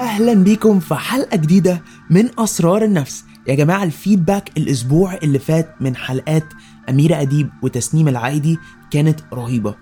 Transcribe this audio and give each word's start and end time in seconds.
أهلا 0.00 0.34
بيكم 0.34 0.80
في 0.80 0.94
حلقة 0.94 1.36
جديدة 1.36 1.82
من 2.10 2.28
أسرار 2.38 2.84
النفس. 2.84 3.24
يا 3.48 3.54
جماعة 3.54 3.84
ال 3.84 3.91
feedback 3.91 4.50
الأسبوع 4.56 5.14
اللي 5.14 5.38
فات 5.38 5.74
من 5.80 5.96
حلقات 5.96 6.44
أميرة 6.88 7.20
أديب 7.20 7.50
وتسنيم 7.62 8.08
العايدي 8.08 8.58
كانت 8.90 9.20
رهيبة. 9.32 9.74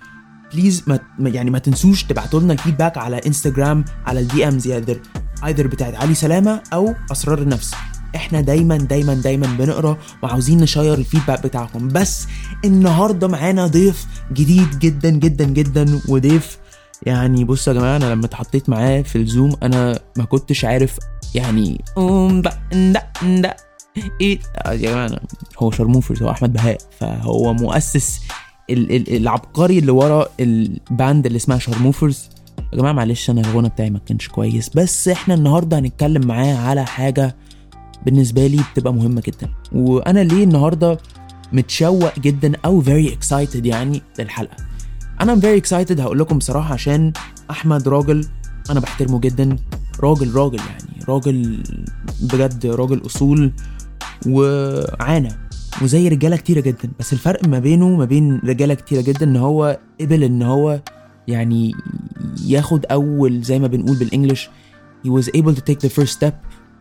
please 0.52 0.84
ما 0.88 1.00
يعني 1.18 1.50
ما 1.50 1.58
تنسوش 1.58 2.04
تبعتوا 2.04 2.40
لنا 2.40 2.52
ال 2.52 2.57
feedback 2.57 2.98
على 2.98 3.20
انستجرام 3.26 3.84
على 4.06 4.20
ال 4.20 4.48
DMs 4.48 4.68
either 4.68 5.00
either 5.46 5.66
بتاعت 5.66 5.94
علي 5.94 6.14
سلامة 6.14 6.62
أو 6.72 6.94
أسرار 7.12 7.38
النفس. 7.38 7.74
إحنا 8.16 8.40
دايما 8.40 8.76
دايما 8.76 9.14
دايما 9.14 9.46
بنقرأ 9.58 9.98
وعاوزين 10.22 10.60
ن 10.60 10.66
share 10.66 10.94
ال 10.94 11.00
feedback 11.00 11.46
بتاعكم. 11.46 11.88
بس 11.88 12.26
النهارده 12.64 13.28
معانا 13.28 13.66
ضيف 13.66 14.06
جديد 14.32 14.78
جدا 14.78 15.10
جدا 15.10 15.44
جدا 15.44 16.00
وضيف 16.08 16.58
يعني 17.02 17.44
بصوا 17.44 17.72
يا 17.72 17.78
جماعة 17.78 17.96
أنا 17.96 18.04
لما 18.12 18.26
اتحطيت 18.26 18.68
معاه 18.68 19.02
في 19.02 19.16
الزوم 19.16 19.56
أنا 19.62 19.98
ما 20.18 20.24
كنتش 20.24 20.64
عارف 20.64 20.98
يعني 21.34 21.80
أم 21.98 22.42
بق- 22.42 22.74
ندق- 22.74 23.24
ندق. 23.24 23.56
إيه؟ 24.20 24.38
آه 24.56 24.72
يا 24.72 24.76
جماعة 24.76 25.10
هو 25.58 25.70
شرموفرز 25.70 26.22
هو 26.22 26.30
أحمد 26.30 26.52
بهاء 26.52 26.78
فهو 27.00 27.52
مؤسس 27.54 28.20
ال- 28.70 28.96
ال- 28.96 29.16
العبقري 29.16 29.78
اللي 29.78 29.92
ورا 29.92 30.26
الباند 30.40 31.26
اللي 31.26 31.36
اسمها 31.36 31.58
شرموفرز 31.58 32.28
يا 32.72 32.78
جماعة 32.78 32.92
معلش 32.92 33.30
أنا 33.30 33.40
الغنى 33.40 33.68
بتاعي 33.68 33.90
ما 33.90 33.98
كانش 34.06 34.28
كويس 34.28 34.68
بس 34.68 35.08
إحنا 35.08 35.34
النهارده 35.34 35.78
هنتكلم 35.78 36.26
معاه 36.26 36.54
على 36.56 36.86
حاجة 36.86 37.36
بالنسبة 38.06 38.46
لي 38.46 38.60
بتبقى 38.72 38.94
مهمة 38.94 39.22
جدا. 39.26 39.48
وأنا 39.72 40.20
ليه 40.20 40.44
النهارده 40.44 40.98
متشوق 41.52 42.18
جدا 42.18 42.52
أو 42.64 42.82
very 42.84 43.10
excited 43.10 43.64
يعني 43.66 44.02
للحلقة؟ 44.18 44.56
أنا 45.20 45.40
very 45.40 45.62
excited 45.62 46.00
هقول 46.00 46.18
لكم 46.18 46.38
بصراحة 46.38 46.74
عشان 46.74 47.12
أحمد 47.50 47.88
راجل 47.88 48.26
أنا 48.70 48.80
بحترمه 48.80 49.20
جدا. 49.20 49.56
راجل 50.00 50.34
راجل 50.34 50.58
يعني 50.58 51.04
راجل 51.08 51.62
بجد 52.20 52.66
راجل 52.66 53.06
أصول 53.06 53.52
وعانى 54.26 55.32
وزي 55.82 56.08
رجالة 56.08 56.36
كتيرة 56.36 56.60
جدا. 56.60 56.90
بس 56.98 57.12
الفرق 57.12 57.48
ما 57.48 57.58
بينه 57.58 57.86
وما 57.86 58.04
بين 58.04 58.40
رجالة 58.44 58.74
كتيرة 58.74 59.00
جدا 59.00 59.26
إن 59.26 59.36
هو 59.36 59.78
قبل 60.00 60.24
إن 60.24 60.42
هو 60.42 60.80
يعني 61.28 61.72
ياخد 62.46 62.86
أول 62.86 63.42
زي 63.42 63.58
ما 63.58 63.66
بنقول 63.66 63.96
بالإنجلش 63.96 64.50
he 65.06 65.10
was 65.10 65.24
able 65.26 65.54
to 65.54 65.60
take 65.70 65.88
the 65.88 65.90
first 66.00 66.18
step 66.20 66.34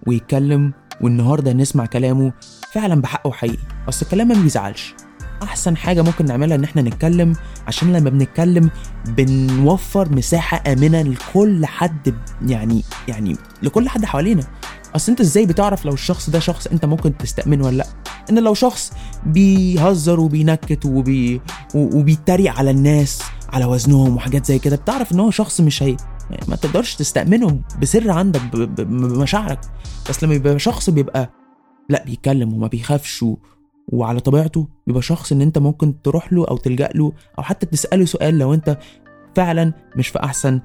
ويتكلم. 0.08 0.74
والنهاردة 1.02 1.54
نسمع 1.54 1.86
كلامه 1.86 2.34
فعلا 2.72 3.02
بحقه 3.02 3.32
حقيقي. 3.32 3.58
أصل 3.90 4.06
الكلام 4.06 4.28
ما 4.28 4.42
بيزعلش. 4.42 4.94
أحسن 5.44 5.78
حاجة 5.78 6.02
ممكن 6.02 6.26
نعملها 6.26 6.56
إن 6.58 6.64
إحنا 6.64 6.82
نتكلم 6.82 7.36
عشان 7.68 7.94
لما 7.94 8.10
بنتكلم 8.10 8.70
بنوفر 9.08 10.16
مساحة 10.16 10.64
آمنة 10.74 11.02
لكل 11.02 11.66
حد 11.66 12.16
يعني 12.48 12.84
يعني 13.08 13.36
لكل 13.64 13.90
حد 13.90 14.06
حوالينا 14.06 14.44
أصل 14.96 15.12
أنت 15.12 15.22
إزاي 15.22 15.46
بتعرف 15.46 15.86
لو 15.86 15.94
الشخص 15.94 16.30
ده 16.30 16.40
شخص 16.40 16.68
أنت 16.68 16.86
ممكن 16.86 17.18
تستأمنه 17.18 17.66
ولا 17.66 17.76
لأ 17.78 17.86
إن 18.30 18.40
لو 18.40 18.54
شخص 18.54 18.94
بيهزر 19.26 20.20
وبينكت 20.20 20.86
وبي 20.86 21.42
وبيتريق 21.76 22.54
على 22.54 22.72
الناس 22.72 23.22
على 23.54 23.66
وزنهم 23.66 24.16
وحاجات 24.16 24.46
زي 24.46 24.60
كده 24.60 24.76
بتعرف 24.76 25.12
إن 25.12 25.20
هو 25.20 25.32
شخص 25.32 25.62
مش 25.62 25.84
هي 25.84 25.98
ما 26.48 26.56
تقدرش 26.56 26.96
تستأمنه 26.96 27.62
بسر 27.82 28.12
عندك 28.12 28.42
بمشاعرك 28.80 29.60
بس 30.10 30.24
لما 30.24 30.34
يبقى 30.34 30.60
شخص 30.60 30.90
بيبقى 30.90 31.30
لأ 31.90 32.04
بيتكلم 32.06 32.54
وما 32.54 32.68
بيخافش. 32.68 33.26
وعلى 33.92 34.20
طبيعته 34.20 34.68
بيبقى 34.88 35.02
شخص 35.02 35.32
إن 35.32 35.42
أنت 35.42 35.58
ممكن 35.58 36.02
تروح 36.02 36.34
له 36.34 36.46
أو 36.48 36.58
تلجأ 36.58 36.90
له 36.96 37.12
أو 37.38 37.44
حتى 37.44 37.66
تسأله 37.66 38.06
سؤال 38.06 38.38
لو 38.40 38.54
أنت 38.54 38.78
فعلا 39.36 39.74
مش 39.96 40.08
في 40.08 40.24
أحسن 40.24 40.60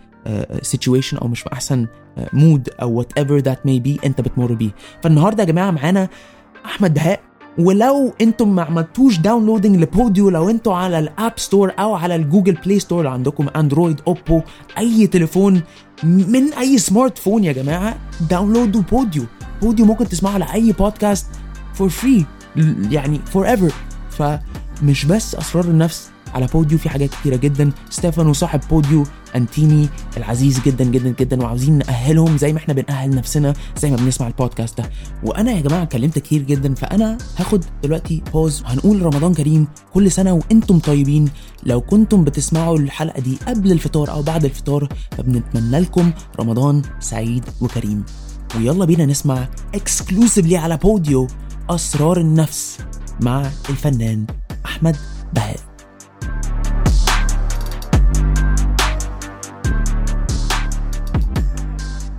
situation 0.62 1.16
أو 1.16 1.28
مش 1.28 1.40
في 1.40 1.52
أحسن 1.52 1.86
mood 2.32 2.68
أو 2.82 2.92
whatever 2.92 3.36
that 3.38 3.66
may 3.66 3.80
be 3.80 4.00
أنت 4.04 4.20
بتمر 4.20 4.52
بيه. 4.52 4.70
فالنهاردة 5.02 5.42
يا 5.42 5.48
جماعة 5.48 5.70
معانا 5.70 6.08
أحمد 6.64 6.94
بهاء 6.94 7.20
ولو 7.58 8.12
أنتم 8.20 8.54
ما 8.54 8.62
عملتوش 8.62 9.18
downloading 9.18 9.76
لبوديو 9.76 10.30
لو 10.30 10.50
أنتم 10.50 10.72
على 10.72 10.98
ال 10.98 11.07
App 11.07 11.32
Store 11.36 11.72
أو 11.78 11.94
على 11.94 12.14
ال 12.16 12.21
Google 12.21 12.52
Play 12.52 12.78
Store 12.78 12.98
اللي 12.98 13.10
عندكم 13.10 13.46
Android 13.56 14.00
Oppo 14.06 14.40
أي 14.78 15.06
تليفون 15.06 15.62
من 16.04 16.52
أي 16.52 16.78
smartphone 16.78 17.44
يا 17.44 17.52
جماعة 17.52 17.96
download 18.30 18.77
وا 18.77 18.82
بوديو 18.82 19.24
بوديو 19.62 19.86
ممكن 19.86 20.08
تسمعوا 20.08 20.34
على 20.34 20.46
أي 20.54 20.72
بودكاست 20.72 21.26
for 21.74 21.88
free 21.88 22.26
يعني 22.90 23.20
forever 23.32 23.72
فمش 24.10 25.04
بس 25.04 25.34
أسرار 25.34 25.64
النفس 25.64 26.10
على 26.34 26.46
بوديو 26.46 26.78
في 26.78 26.88
حاجات 26.88 27.10
كتيرة 27.10 27.36
جدا. 27.36 27.72
ستيفانو 27.90 28.32
صاحب 28.32 28.60
بوديو 28.70 29.06
انتيمي 29.36 29.88
العزيز 30.16 30.60
جدا 30.60 30.84
جدا 30.84 31.14
جدا 31.20 31.42
وعاوزين 31.42 31.78
نأهلهم 31.78 32.36
زي 32.36 32.52
ما 32.52 32.58
إحنا 32.58 32.74
بنأهل 32.74 33.10
نفسنا 33.10 33.54
زي 33.76 33.90
ما 33.90 33.96
بنسمع 33.96 34.26
البودكاست 34.26 34.78
ده. 34.78 34.90
وأنا 35.22 35.52
يا 35.52 35.60
جماعة 35.60 35.82
اتكلمت 35.82 36.18
كتير 36.18 36.42
جدا 36.42 36.74
فأنا 36.74 37.18
هاخد 37.36 37.64
دلوقتي 37.82 38.22
pause 38.32 38.62
وهنقول 38.62 39.02
رمضان 39.02 39.34
كريم 39.34 39.66
كل 39.92 40.10
سنة 40.10 40.32
وإنتم 40.32 40.78
طيبين. 40.78 41.28
لو 41.66 41.80
كنتم 41.80 42.24
بتسمعوا 42.24 42.78
الحلقة 42.78 43.20
دي 43.20 43.38
قبل 43.48 43.72
الفطار 43.72 44.10
أو 44.10 44.22
بعد 44.22 44.44
الفطار 44.44 44.88
فبنتمنى 45.10 45.80
لكم 45.80 46.12
رمضان 46.40 46.82
سعيد 47.00 47.44
وكريم. 47.60 48.04
ويلا 48.56 48.84
بينا 48.84 49.06
نسمع 49.06 49.48
exclusively 49.74 50.56
على 50.56 50.76
بوديو. 50.76 51.26
أسرار 51.70 52.20
النفس 52.20 52.86
مع 53.22 53.40
الفنان 53.70 54.26
أحمد 54.66 54.96
بهاء. 55.34 55.56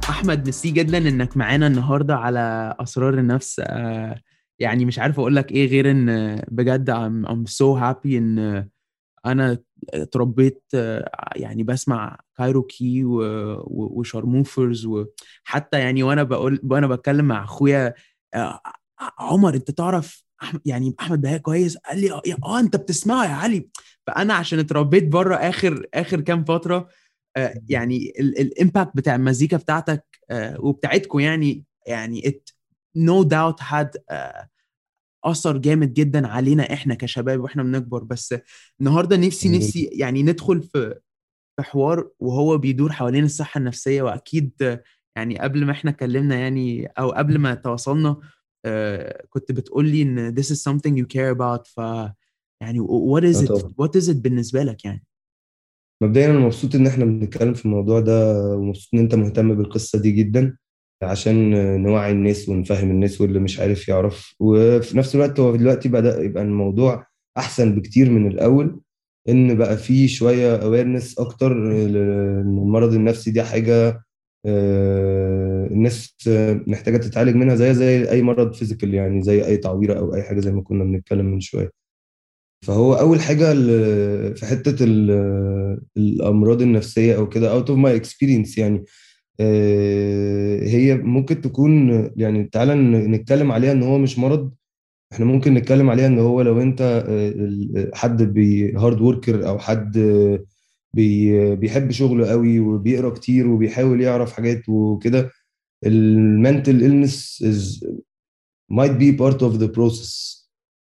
أحمد 0.09 0.43
ميرسي 0.43 0.71
جدا 0.71 0.97
إنك 0.97 1.37
معانا 1.37 1.67
النهارده 1.67 2.15
على 2.15 2.75
أسرار 2.79 3.13
النفس. 3.13 3.61
آه، 3.65 4.21
يعني 4.59 4.85
مش 4.85 4.99
عارف 4.99 5.19
أقول 5.19 5.35
لك 5.35 5.51
إيه 5.51 5.67
غير 5.67 5.91
إن 5.91 6.35
بجد 6.47 6.91
I'm, 6.91 7.29
I'm 7.29 7.51
so 7.51 7.79
happy 7.81 8.05
إن 8.15 8.69
أنا 9.25 9.57
اتربيت 9.93 10.63
آه، 10.75 11.09
يعني 11.35 11.63
بسمع 11.63 12.17
كايروكي 12.37 13.01
وشارموفرز 13.67 14.85
وحتى 14.85 15.79
يعني 15.79 16.03
وأنا 16.03 16.23
بقول 16.23 16.59
وأنا 16.63 16.87
بتكلم 16.87 17.25
مع 17.25 17.43
أخويا 17.43 17.93
آه، 18.33 18.59
عمر 18.99 19.55
أنت 19.55 19.71
تعرف 19.71 20.25
أحمد 20.43 20.61
يعني 20.65 20.95
أحمد 20.99 21.21
بهاء 21.21 21.37
كويس؟ 21.37 21.77
قال 21.77 22.01
لي 22.01 22.11
آه 22.43 22.59
أنت 22.59 22.75
بتسمعه 22.75 23.25
يا 23.25 23.29
علي. 23.29 23.69
فأنا 24.07 24.33
عشان 24.33 24.59
اتربيت 24.59 25.07
بره 25.07 25.35
آخر 25.35 25.87
آخر 25.93 26.21
كام 26.21 26.43
فترة 26.43 26.87
آه، 27.37 27.61
يعني 27.69 28.13
ال 28.19 28.30
impact 28.30 28.91
بتاع 28.95 29.15
المزيكا 29.15 29.57
بتاعتك 29.57 30.05
آه، 30.29 30.61
وبتاعتكم 30.61 31.19
يعني 31.19 31.63
يعني 31.87 32.41
no 32.97 33.23
doubt 33.25 33.63
had 33.63 33.99
آه، 34.09 34.49
أثر 35.25 35.57
جامد 35.57 35.93
جدا 35.93 36.27
علينا 36.27 36.73
إحنا 36.73 36.95
كشباب 36.95 37.39
وإحنا 37.39 37.63
بنكبر. 37.63 38.03
بس 38.03 38.35
النهارده 38.79 39.17
نفسي. 39.17 39.57
نفسي 39.57 39.83
يعني 39.83 40.23
ندخل 40.23 40.63
في 40.63 40.99
في 41.57 41.63
حوار 41.63 42.09
وهو 42.19 42.57
بيدور 42.57 42.91
حوالين 42.91 43.23
الصحة 43.23 43.57
النفسية. 43.57 44.01
وأكيد 44.01 44.79
يعني 45.17 45.39
قبل 45.39 45.65
ما 45.65 45.71
إحنا 45.71 45.91
اتكلمنا 45.91 46.35
يعني 46.35 46.85
أو 46.85 47.11
قبل 47.11 47.37
ما 47.37 47.55
تواصلنا 47.55 48.17
كنت 49.29 49.51
بتقول 49.51 49.89
لي 49.89 50.01
إن 50.01 50.35
this 50.35 50.45
is 50.45 50.57
something 50.71 50.93
you 51.01 51.05
care 51.05 51.35
about 51.37 51.67
ف 51.67 51.77
يعني 52.61 52.79
what 52.87 53.23
is 53.23 53.51
آه 53.51 53.57
it 53.57 53.61
what 53.61 54.01
is 54.01 54.07
it 54.09 54.15
بالنسبة 54.15 54.63
لك 54.63 54.85
يعني؟ 54.85 55.03
مبدئيا 56.03 56.25
أنا 56.31 56.39
مبسوط 56.39 56.75
إن 56.75 56.87
إحنا 56.87 57.05
بنتكلم 57.05 57.53
في 57.53 57.65
الموضوع 57.65 57.99
ده 57.99 58.39
ومبسوط 58.55 58.89
إن 58.93 58.99
أنت 58.99 59.15
مهتم 59.15 59.55
بالقصة 59.55 59.99
دي 59.99 60.11
جدا 60.11 60.57
عشان 61.03 61.51
نوعي 61.83 62.11
الناس 62.11 62.49
ونفهم 62.49 62.91
الناس 62.91 63.21
واللي 63.21 63.39
مش 63.39 63.59
عارف 63.59 63.87
يعرف. 63.87 64.35
وفي 64.39 64.97
نفس 64.97 65.15
الوقت 65.15 65.39
هو 65.39 65.55
دلوقتي 65.55 65.89
بدأ 65.89 66.21
يبقى 66.23 66.43
الموضوع 66.43 67.05
أحسن 67.37 67.75
بكتير 67.75 68.09
من 68.09 68.27
الأول 68.27 68.81
إن 69.29 69.57
بقى 69.57 69.77
فيه 69.77 70.07
شوية 70.07 70.55
awareness 70.55 71.19
أكتر 71.19 71.51
ان 71.51 71.95
المرض 72.57 72.93
النفسي 72.93 73.31
دي 73.31 73.43
حاجة 73.43 73.87
آه، 73.89 74.03
الناس 75.71 76.15
محتاجة 76.67 76.97
تتعالج 76.97 77.35
منها 77.35 77.55
زي 77.55 77.73
زي 77.73 78.09
أي 78.11 78.21
مرض 78.21 78.53
physical 78.53 78.93
يعني 78.93 79.21
زي 79.21 79.45
أي 79.45 79.57
تعويرة 79.57 79.99
أو 79.99 80.15
أي 80.15 80.23
حاجة 80.23 80.39
زي 80.39 80.51
ما 80.51 80.61
كنا 80.61 80.83
بنتكلم 80.83 81.25
من 81.25 81.39
شوية. 81.39 81.71
فهو 82.65 82.93
أول 82.93 83.21
حاجة 83.21 83.53
في 84.33 84.45
حتة 84.45 84.83
ال- 84.85 85.81
الأمراض 85.97 86.61
النفسية 86.61 87.15
أو 87.17 87.29
كده 87.29 87.51
out 87.51 87.69
of 87.69 87.79
my 87.79 87.95
experience 87.95 88.57
يعني 88.57 88.83
آه، 89.39 90.59
هي 90.63 90.95
ممكن 90.97 91.41
تكون 91.41 91.89
يعني 92.17 92.43
تعالى 92.43 92.75
نتكلم 93.07 93.51
عليها 93.51 93.71
إن 93.71 93.83
هو 93.83 93.97
مش 93.97 94.19
مرض. 94.19 94.51
إحنا 95.13 95.25
ممكن 95.25 95.53
نتكلم 95.53 95.89
عليها 95.89 96.07
إن 96.07 96.19
هو 96.19 96.41
لو 96.41 96.61
أنت 96.61 96.81
آه، 97.09 97.91
حد 97.93 98.21
hard 98.77 99.01
worker 99.01 99.47
أو 99.47 99.59
حد 99.59 99.97
آه، 99.97 100.39
بي 100.95 101.55
بيحب 101.55 101.91
شغله 101.91 102.29
قوي 102.29 102.59
وبيقرا 102.59 103.09
كتير 103.09 103.47
وبيحاول 103.47 104.01
يعرف 104.01 104.33
حاجات 104.33 104.69
وكده. 104.69 105.31
ال 105.85 105.99
mental 105.99 106.79
illness 106.81 107.43
is 107.43 107.85
might 108.73 108.97
be 108.99 109.11
part 109.23 109.41
of 109.41 109.59
the 109.59 109.69
process 109.77 110.13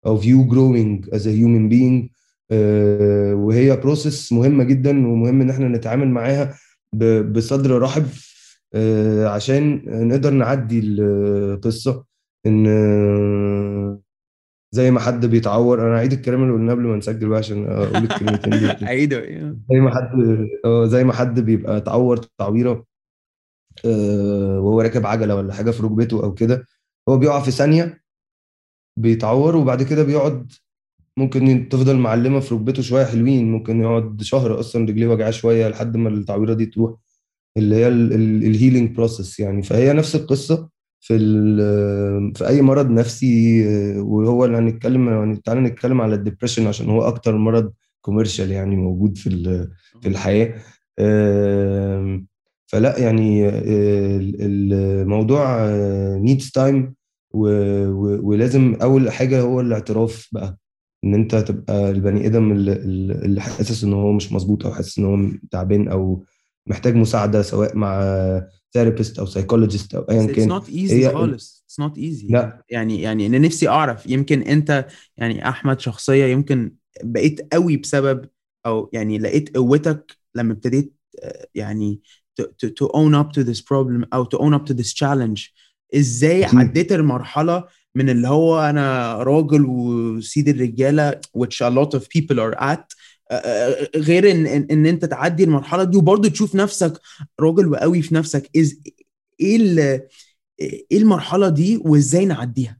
of 0.06 0.18
you 0.24 0.38
growing 0.54 0.90
as 1.16 1.26
a 1.26 1.32
human 1.32 1.68
being. 1.68 2.10
آه، 2.50 3.34
وهي 3.34 3.76
process 3.76 4.32
مهمة 4.32 4.64
جدا 4.64 4.90
ومهم 4.90 5.40
إن 5.40 5.50
إحنا 5.50 5.68
نتعامل 5.68 6.08
معاها 6.08 6.58
بصدر 7.32 7.78
رحب 7.82 8.06
آه، 8.74 9.26
عشان 9.28 9.82
نقدر 10.08 10.30
نعدي 10.30 10.80
القصة 10.84 12.04
إن 12.46 12.66
زي 14.74 14.90
ما 14.90 15.00
حد 15.00 15.26
بيتعور. 15.26 15.86
أنا 15.88 15.96
هعيد 15.96 16.12
الكلام 16.12 16.42
اللي 16.42 16.52
قلناه 16.54 16.72
قبل 16.74 16.82
ما 16.82 16.96
نسجل 16.96 17.28
بقى 17.28 17.38
عشان 17.38 17.66
أقول 17.70 17.96
الكلمتين 18.04 18.50
دول. 18.60 18.76
عيده. 18.88 19.20
زي 19.70 19.80
ما 19.80 19.94
حد 19.94 20.10
آه، 20.64 20.86
زي 20.86 21.04
ما 21.04 21.12
حد 21.12 21.40
بيبقى 21.40 21.76
اتعور 21.76 22.16
تعويرة 22.16 22.84
آه، 23.84 24.60
وهو 24.60 24.80
راكب 24.80 25.06
عجلة 25.06 25.34
ولا 25.36 25.54
حاجة 25.54 25.70
في 25.70 25.82
ركبته 25.82 26.24
أو 26.24 26.34
كده 26.34 26.66
هو 27.08 27.18
بيقع 27.18 27.40
في 27.40 27.50
ثانية 27.50 28.02
بيتعور 28.98 29.56
وبعد 29.56 29.82
كده 29.82 30.02
بيقعد 30.04 30.52
ممكن 31.16 31.68
تفضل 31.70 31.96
معلمة 31.98 32.40
في 32.40 32.54
ركبته 32.54 32.82
شوية 32.82 33.04
حلوين. 33.04 33.52
ممكن 33.52 33.80
يقعد 33.80 34.22
شهر 34.22 34.60
أصلا 34.60 34.82
رجليه 34.82 35.06
وجعاه 35.06 35.30
شوية 35.30 35.68
لحد 35.68 35.96
ما 35.96 36.08
التعويرة 36.08 36.54
دي 36.54 36.66
تروح 36.66 36.94
اللي 37.56 37.76
هي 37.76 37.88
ال 37.88 38.02
healing 38.02 38.96
process 38.96 39.40
يعني. 39.40 39.62
فهي 39.62 39.92
نفس 39.92 40.16
القصة. 40.16 40.71
في 41.02 41.18
في 42.34 42.48
أي 42.48 42.62
مرض 42.62 42.90
نفسي 42.90 43.64
آه، 43.68 44.02
وهو 44.02 44.44
اللي 44.44 44.58
هنتكلم 44.58 45.08
يعني 45.08 45.36
تعالى 45.36 45.60
نتكلم 45.60 46.00
على 46.00 46.14
ال 46.14 46.19
depression 46.19 46.66
عشان 46.66 46.90
هو 46.90 47.02
أكتر 47.02 47.36
مرض 47.36 47.72
commercial 48.00 48.50
يعني 48.50 48.76
موجود 48.76 49.18
في 49.18 49.68
في 50.02 50.08
الحياة. 50.08 50.54
فلا 52.66 52.98
يعني 52.98 53.48
آه، 53.48 54.18
الموضوع 54.40 55.66
needs 56.16 56.46
آه، 56.46 56.50
time 56.54 56.94
ولازم 57.34 58.76
أول 58.82 59.10
حاجة 59.10 59.40
هو 59.40 59.60
الاعتراف 59.60 60.28
بقى 60.32 60.58
إن 61.04 61.14
أنت 61.14 61.34
تبقى 61.36 61.90
البني 61.90 62.26
آدم 62.26 62.52
اللي 62.52 63.40
حاسس 63.40 63.84
إن 63.84 63.92
هو 63.92 64.12
مش 64.12 64.32
مظبوط 64.32 64.66
أو 64.66 64.74
حاسس 64.74 64.98
إن 64.98 65.04
هو 65.04 65.38
تعبان 65.50 65.88
أو 65.88 66.24
محتاج 66.66 66.94
مساعدة 66.94 67.42
سواء 67.42 67.76
مع 67.76 68.02
therapist 68.74 69.18
أو 69.18 69.26
psychologist 69.26 69.94
أو 69.94 70.02
ايا 70.02 70.26
كان. 70.26 70.30
it's 70.30 70.38
not 70.38 70.68
easy 70.68 71.12
خالص. 71.12 71.64
it's 71.66 71.80
not 71.80 71.98
easy 71.98 72.26
لا. 72.26 72.64
يعني 72.70 73.02
يعني 73.02 73.26
أنا 73.26 73.38
نفسي 73.38 73.68
أعرف. 73.68 74.06
يمكن 74.06 74.42
أنت 74.42 74.86
يعني 75.16 75.48
أحمد 75.48 75.80
شخصية 75.80 76.24
يمكن 76.24 76.74
بقيت 77.02 77.54
قوي 77.54 77.76
بسبب 77.76 78.28
أو 78.66 78.90
يعني 78.92 79.18
لقيت 79.18 79.56
قوتك 79.56 80.16
لما 80.34 80.52
ابتديت 80.52 80.94
يعني 81.54 82.00
to, 82.40 82.44
to, 82.44 82.68
to 82.68 82.88
own 82.88 83.14
up 83.14 83.32
to 83.32 83.44
this 83.44 83.60
problem 83.60 84.06
أو 84.12 84.24
to 84.24 84.38
own 84.38 84.54
up 84.54 84.66
to 84.66 84.74
this 84.74 84.92
challenge. 84.92 85.52
إزاي 85.94 86.44
عديت 86.44 86.92
المرحلة 86.92 87.64
من 87.94 88.10
اللي 88.10 88.28
هو 88.28 88.60
أنا 88.60 89.16
راجل 89.22 89.64
وسيد 89.64 90.48
الرجالة 90.48 91.20
which 91.38 91.60
a 91.60 91.70
lot 91.70 91.98
of 91.98 92.08
people 92.08 92.38
are 92.40 92.54
at 92.60 92.94
غير 93.96 94.30
ان 94.30 94.46
ان 94.46 94.86
أنت 94.86 95.04
تعدي 95.04 95.44
المرحلة 95.44 95.84
دي 95.84 95.96
وبرضه 95.96 96.28
تشوف 96.28 96.54
نفسك 96.54 97.00
راجل 97.40 97.68
وقوي 97.68 98.02
في 98.02 98.14
نفسك. 98.14 98.50
إز 98.56 98.82
إيه 99.40 100.08
إيه 100.60 100.98
المرحلة 100.98 101.48
دي 101.48 101.76
وإزاي 101.76 102.26
نعديها؟ 102.26 102.78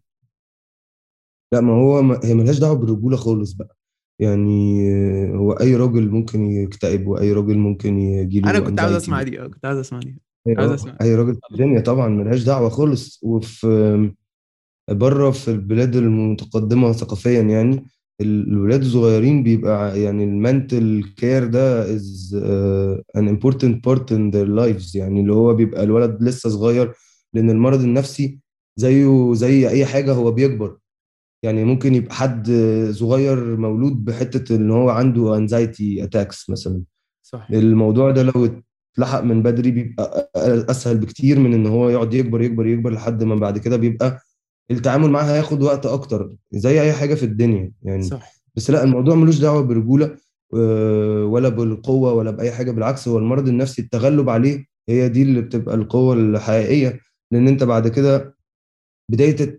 لا 1.55 1.61
ما 1.61 1.73
هو 1.73 2.13
هي 2.25 2.35
ملهاش 2.35 2.59
دعوة 2.59 2.75
بالرجولة 2.75 3.17
خالص 3.17 3.53
بقى. 3.53 3.77
يعني 4.21 4.83
هو 5.35 5.53
أي 5.53 5.77
راجل 5.77 6.11
ممكن 6.11 6.51
يكتئب 6.51 7.07
وأي 7.07 7.33
راجل 7.33 7.59
ممكن 7.59 7.99
يجي 7.99 8.41
له 8.41 8.51
أنا 8.51 8.61
كنت 8.61 8.81
عاوز 8.81 8.93
أسمع 8.93 9.23
دي 9.23 9.49
كنت 9.49 9.65
عاوز 9.65 9.79
أسمع 9.79 9.99
دي. 9.99 10.23
عاوز 10.59 10.71
أسمع. 10.71 10.97
أي 11.03 11.15
راجل 11.15 11.35
في 11.35 11.41
الدنيا 11.53 11.81
طبعا 11.81 12.09
ملهاش 12.09 12.43
دعوة 12.43 12.69
خالص. 12.69 13.21
وفي 13.23 14.13
بره 14.91 15.31
في 15.31 15.51
البلاد 15.51 15.97
المتقدمة 15.97 16.93
ثقافيا 16.93 17.43
يعني 17.43 17.87
الولاد 18.23 18.81
الصغيرين 18.81 19.43
بيبقى 19.43 20.01
يعني 20.01 20.25
ال 20.25 20.36
mental 20.36 21.05
care 21.17 21.47
ده 21.47 21.95
is 21.95 22.35
an 23.17 23.29
important 23.29 23.85
part 23.85 24.13
in 24.13 24.31
their 24.31 24.47
lives 24.47 24.97
يعني 24.97 25.21
اللي 25.21 25.33
هو 25.35 25.55
بيبقى 25.55 25.83
الولد 25.85 26.19
لسه 26.23 26.51
صغير 26.51 26.93
لأن 27.35 27.51
المرض 27.51 27.81
النفسي 27.81 28.39
زيه 28.77 29.35
زي 29.35 29.69
أي 29.69 29.87
حاجة 29.87 30.13
هو 30.13 30.33
بيكبر. 30.33 30.77
يعني 31.45 31.65
ممكن 31.65 31.95
يبقى 31.95 32.15
حد 32.15 32.51
صغير 32.91 33.57
مولود 33.57 34.05
بحتة 34.05 34.57
إن 34.57 34.71
هو 34.71 34.91
عنده 34.91 35.37
anxiety 35.37 36.05
attacks 36.05 36.51
مثلا. 36.51 36.83
صح 37.23 37.49
الموضوع 37.53 38.11
ده 38.11 38.23
لو 38.23 38.49
اتلحق 38.97 39.21
من 39.21 39.43
بدري 39.43 39.71
بيبقى 39.71 40.31
أسهل 40.71 40.99
بكتير 40.99 41.39
من 41.41 41.55
إن 41.55 41.67
هو 41.67 41.89
يقعد 41.89 42.15
يكبر 42.15 42.43
يكبر 42.43 42.67
يكبر 42.67 42.93
لحد 42.93 43.25
ما 43.25 43.35
بعد 43.35 43.59
كده 43.59 43.77
بيبقى 43.77 44.21
التعامل 44.73 45.11
معاها 45.11 45.35
هياخد 45.35 45.63
وقت 45.63 45.87
أكتر 45.87 46.37
زي 46.53 46.83
أي 46.83 46.93
حاجة 46.93 47.15
في 47.15 47.23
الدنيا 47.23 47.73
يعني. 47.83 48.03
صح. 48.03 48.33
بس 48.57 48.71
لا 48.71 48.85
الموضوع 48.85 49.15
ملوش 49.15 49.39
دعوة 49.39 49.63
برجولة 49.63 50.17
آه، 50.55 51.25
ولا 51.25 51.49
بالقوة 51.49 52.13
ولا 52.13 52.31
بأي 52.31 52.53
حاجة 52.53 52.71
بالعكس 52.71 53.09
هو 53.09 53.19
المرض 53.19 53.49
النفسي 53.49 53.83
التغلب 53.83 54.31
عليه 54.31 54.65
هي 54.89 55.09
دي 55.09 55.23
اللي 55.23 55.41
بتبقى 55.41 55.75
القوة 55.75 56.15
الحقيقية. 56.15 57.01
لأن 57.31 57.49
أنت 57.49 57.65
بعد 57.65 57.89
كده 57.89 58.37
بداية 59.11 59.59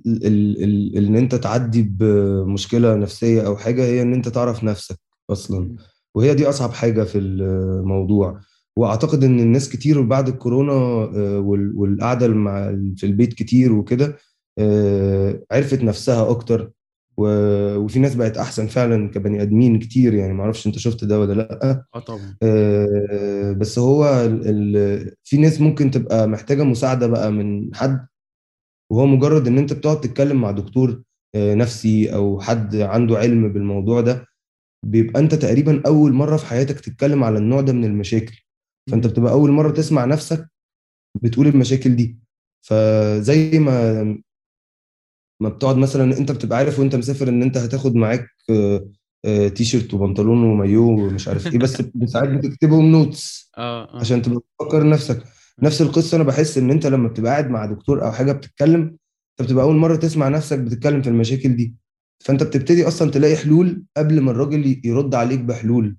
إن 0.97 1.15
أنت 1.15 1.35
تعدي 1.35 1.81
بمشكلة 1.81 2.95
نفسية 2.95 3.41
أو 3.47 3.55
حاجة 3.57 3.83
هي 3.85 4.01
إن 4.01 4.13
أنت 4.13 4.27
تعرف 4.29 4.63
نفسك 4.63 4.99
أصلا. 5.29 5.75
وهي 6.15 6.33
دي 6.33 6.49
أصعب 6.49 6.71
حاجة 6.71 7.03
في 7.03 7.17
الموضوع. 7.17 8.39
وأعتقد 8.75 9.23
إن 9.23 9.39
الناس 9.39 9.69
كتير 9.69 10.01
بعد 10.01 10.27
الكورونا 10.27 10.73
آه، 10.73 11.39
والقعدة 11.75 12.27
في 12.97 13.03
البيت 13.05 13.33
كتير 13.33 13.73
وكده 13.73 14.17
عرفت 15.51 15.83
نفسها 15.83 16.29
أكتر. 16.29 16.71
وفي 17.17 17.99
ناس 17.99 18.15
بقت 18.15 18.37
أحسن 18.37 18.67
فعلا 18.67 19.09
كبني 19.09 19.41
آدمين 19.41 19.79
كتير 19.79 20.13
يعني. 20.13 20.33
ما 20.33 20.43
أعرفش 20.43 20.67
أنت 20.67 20.77
شفت 20.77 21.03
ده 21.03 21.19
ولا 21.19 21.33
لأ. 21.33 21.85
آه 21.95 21.99
طبعا. 21.99 22.35
آه، 22.43 23.51
بس 23.51 23.79
هو 23.79 24.05
ال 24.25 24.41
ال 24.77 25.15
في 25.23 25.37
ناس 25.37 25.61
ممكن 25.61 25.91
تبقى 25.91 26.27
محتاجة 26.27 26.63
مساعدة 26.63 27.07
بقى 27.07 27.31
من 27.31 27.75
حد. 27.75 28.07
وهو 28.91 29.05
مجرد 29.05 29.47
إن 29.47 29.57
أنت 29.57 29.73
بتقعد 29.73 30.01
تتكلم 30.01 30.41
مع 30.41 30.51
دكتور 30.51 31.03
آه، 31.35 31.53
نفسي 31.55 32.13
أو 32.15 32.39
حد 32.41 32.75
عنده 32.75 33.17
علم 33.17 33.53
بالموضوع 33.53 34.01
ده 34.01 34.25
بيبقى 34.85 35.19
أنت 35.21 35.35
تقريبا 35.35 35.81
أول 35.87 36.13
مرة 36.13 36.37
في 36.37 36.45
حياتك 36.45 36.79
تتكلم 36.79 37.23
على 37.23 37.37
النوع 37.37 37.61
ده 37.61 37.73
من 37.73 37.85
المشاكل. 37.85 38.43
فأنت 38.91 39.07
بتبقى 39.07 39.31
أول 39.33 39.51
مرة 39.51 39.71
تسمع 39.71 40.05
نفسك 40.05 40.49
بتقول 41.21 41.47
المشاكل 41.47 41.95
دي. 41.95 42.19
فزي 42.67 43.59
ما 43.59 44.17
ما 45.39 45.49
بتقعد 45.49 45.77
مثلا 45.77 46.17
أنت 46.17 46.31
بتبقى 46.31 46.57
عارف 46.57 46.79
وأنت 46.79 46.95
مسافر 46.95 47.27
إن 47.29 47.41
أنت 47.43 47.57
هتاخد 47.57 47.95
معاك 47.95 48.27
آه، 48.49 48.87
آه، 49.25 49.47
تي 49.47 49.63
شيرت 49.63 49.93
وبنطلون 49.93 50.43
ومايو 50.43 50.83
ومش 50.89 51.27
عارف 51.27 51.47
إيه 51.47 51.59
بس 51.59 51.81
ساعات 52.13 52.29
بتكتبهم 52.29 52.85
notes 52.91 53.51
آه 53.57 53.83
آه. 53.93 53.99
عشان 53.99 54.21
تبقى 54.21 54.39
تفكر 54.59 54.89
نفسك. 54.89 55.23
نفس 55.61 55.81
القصة 55.81 56.15
أنا 56.15 56.23
بحس 56.23 56.57
إن 56.57 56.71
أنت 56.71 56.85
لما 56.87 57.07
بتبقى 57.07 57.31
قاعد 57.31 57.49
مع 57.49 57.65
دكتور 57.65 58.05
أو 58.05 58.11
حاجة 58.11 58.31
بتتكلم 58.31 58.97
أنت 59.39 59.47
بتبقى 59.49 59.65
أول 59.65 59.75
مرة 59.75 59.95
تسمع 59.95 60.27
نفسك 60.29 60.59
بتتكلم 60.59 61.01
في 61.01 61.09
المشاكل 61.09 61.55
دي. 61.55 61.75
فأنت 62.19 62.43
بتبتدي 62.43 62.87
أصلا 62.87 63.11
تلاقي 63.11 63.35
حلول 63.37 63.83
قبل 63.97 64.21
ما 64.21 64.31
الراجل 64.31 64.81
يرد 64.85 65.15
عليك 65.15 65.39
بحلول. 65.39 65.97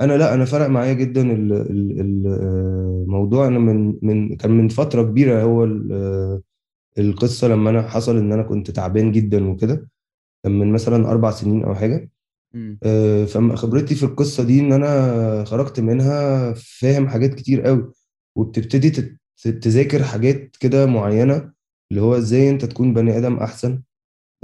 أنا 0.00 0.12
لا 0.18 0.34
أنا 0.34 0.44
فرق 0.44 0.66
معايا 0.66 0.92
جدا 0.92 1.22
الموضوع 3.06 3.46
أنا 3.48 3.58
من 3.58 3.98
من 4.02 4.36
كان 4.36 4.50
من 4.50 4.68
فترة 4.68 5.02
كبيرة 5.02 5.42
هو 5.42 5.64
القصة 6.98 7.48
لما 7.48 7.70
أنا 7.70 7.82
حصل 7.88 8.16
إن 8.18 8.32
أنا 8.32 8.42
كنت 8.42 8.70
تعبان 8.70 9.12
جدا 9.12 9.48
وكده 9.50 9.88
كان 10.44 10.52
من 10.58 10.72
مثلا 10.72 11.10
أربع 11.10 11.30
سنين 11.30 11.64
أو 11.64 11.74
حاجة 11.74 12.10
آه، 12.82 13.24
فخبرتي 13.24 13.94
في 13.94 14.02
القصة 14.02 14.44
دي 14.44 14.60
إن 14.60 14.72
أنا 14.72 15.44
خرجت 15.44 15.80
منها 15.80 16.52
فاهم 16.54 17.08
حاجات 17.08 17.34
كتير 17.34 17.62
قوي 17.62 17.92
وبتبتدي 18.36 18.90
تذاكر 19.42 20.04
حاجات 20.04 20.56
كده 20.60 20.86
معينة 20.86 21.52
اللي 21.90 22.02
هو 22.02 22.16
إزاي 22.16 22.50
أنت 22.50 22.64
تكون 22.64 22.94
بني 22.94 23.18
آدم 23.18 23.36
أحسن 23.36 23.82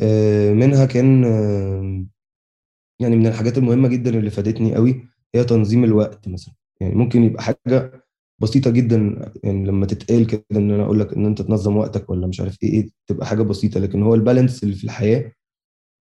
آه، 0.00 0.52
منها 0.52 0.86
كان 0.86 1.24
يعني 3.00 3.16
من 3.16 3.26
الحاجات 3.26 3.58
المهمة 3.58 3.88
جدا 3.88 4.10
اللي 4.10 4.30
فادتني 4.30 4.74
قوي 4.74 5.08
هي 5.34 5.44
تنظيم 5.44 5.84
الوقت 5.84 6.28
مثلا. 6.28 6.54
يعني 6.80 6.94
ممكن 6.94 7.24
يبقى 7.24 7.42
حاجة 7.42 8.04
بسيطة 8.40 8.70
جدا 8.70 9.30
يعني 9.44 9.66
لما 9.66 9.86
تتقال 9.86 10.26
كده 10.26 10.44
إن 10.52 10.70
أنا 10.70 10.84
أقول 10.84 11.00
لك 11.00 11.12
إن 11.14 11.26
أنت 11.26 11.42
تنظم 11.42 11.76
وقتك 11.76 12.10
ولا 12.10 12.26
مش 12.26 12.40
عارف 12.40 12.56
إيه 12.62 12.70
إيه 12.72 12.88
تبقى 13.06 13.26
حاجة 13.26 13.42
بسيطة. 13.42 13.80
لكن 13.80 14.02
هو 14.02 14.14
البالانس 14.14 14.62
اللي 14.64 14.74
في 14.74 14.84
الحياة 14.84 15.32